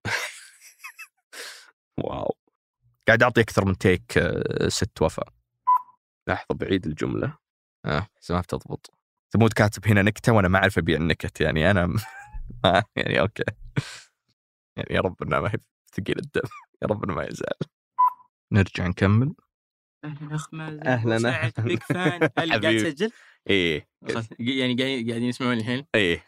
واو. 2.05 2.37
قاعد 3.09 3.23
أعطي 3.23 3.41
أكثر 3.41 3.65
من 3.65 3.79
تيك 3.79 4.19
آه، 4.19 4.69
ست 4.69 5.03
وفاء. 5.03 5.29
لحظة 6.29 6.55
بعيد 6.55 6.87
الجملة. 6.87 7.39
آه 7.85 8.07
بس 8.21 8.31
ما 8.31 8.41
بتضبط 8.41 8.91
ثمود 9.33 9.53
كاتب 9.53 9.87
هنا 9.89 10.03
نكتة 10.03 10.33
وأنا 10.33 10.49
ما 10.49 10.59
أعرف 10.59 10.79
أبيع 10.79 10.97
النكت 10.97 11.41
يعني 11.41 11.71
أنا 11.71 11.87
ما 12.65 12.85
يعني 12.97 13.21
أوكي. 13.21 13.43
يعني 14.77 14.95
يا 14.95 15.01
رب 15.01 15.23
إنها 15.23 15.41
ما 15.41 15.49
هي 15.49 15.59
ثقيل 15.93 16.19
الدم. 16.19 16.49
يا 16.83 16.89
رب 16.89 17.05
إنه 17.05 17.15
ما 17.15 17.23
يزعل 17.25 17.59
نرجع 18.53 18.87
نكمل. 18.87 19.35
أهلا 20.05 20.35
أخ 20.35 20.55
مازن 20.55 20.87
أهلاً. 20.87 21.53
بيج 21.59 21.79
فان 21.79 22.29
هل 22.39 22.61
قاعد. 22.61 22.77
تسجل؟ 22.77 23.11
إيه 23.51 23.89
يعني 24.39 24.75
قاعدين 24.75 25.23
يسمعوني 25.25 25.61
الحين؟ 25.61 25.87
إيه 25.95 26.25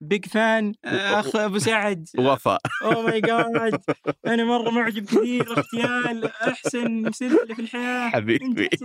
بيج 0.00 0.26
فان 0.26 0.74
أخ 0.84 1.36
أبو 1.36 1.58
سعد 1.58 2.08
وفاء 2.18 2.60
اوه 2.82 3.02
ماي 3.02 3.20
جاد 3.20 3.82
أنا 4.26 4.44
مرة 4.44 4.70
معجب 4.70 5.04
كثير 5.04 5.58
اغتيال 5.58 6.24
أحسن 6.26 7.12
سلسله 7.12 7.54
في 7.54 7.62
الحياة 7.62 8.08
حبيبي. 8.10 8.68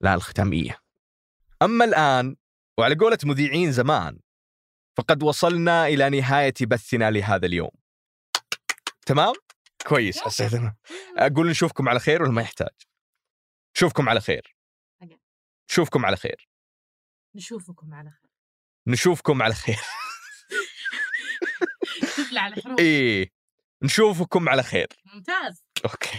لا 0.00 0.14
الختامية 0.14 0.78
أما 1.62 1.84
الآن 1.84 2.36
وعلى 2.78 2.94
قولة 2.94 3.18
مذيعين 3.24 3.72
زمان 3.72 4.18
فقد 4.96 5.22
وصلنا 5.22 5.86
إلى 5.86 6.10
نهاية 6.10 6.54
بثنا 6.62 7.10
لهذا 7.10 7.46
اليوم 7.46 7.70
تمام؟ 9.06 9.32
كويس 9.86 10.20
حسيت 10.20 10.54
أنا 10.54 10.76
أقول 11.16 11.50
نشوفكم 11.50 11.88
على 11.88 12.00
خير 12.00 12.22
ولا 12.22 12.32
ما 12.32 12.42
يحتاج؟ 12.42 12.74
نشوفكم 13.76 14.08
على 14.08 14.20
خير. 14.20 14.56
نشوفكم 15.70 16.06
على 16.06 16.16
خير. 16.16 16.48
نشوفكم 17.34 17.94
على 17.94 18.10
خير. 18.10 18.20
نشوفكم 18.88 19.42
على 19.42 19.54
خير. 19.54 19.80
على 22.36 22.62
حروف 22.62 22.80
إيه 22.80 23.32
نشوفكم 23.82 24.48
على 24.48 24.62
خير. 24.62 24.88
ممتاز. 25.14 25.64
أوكي. 25.84 26.18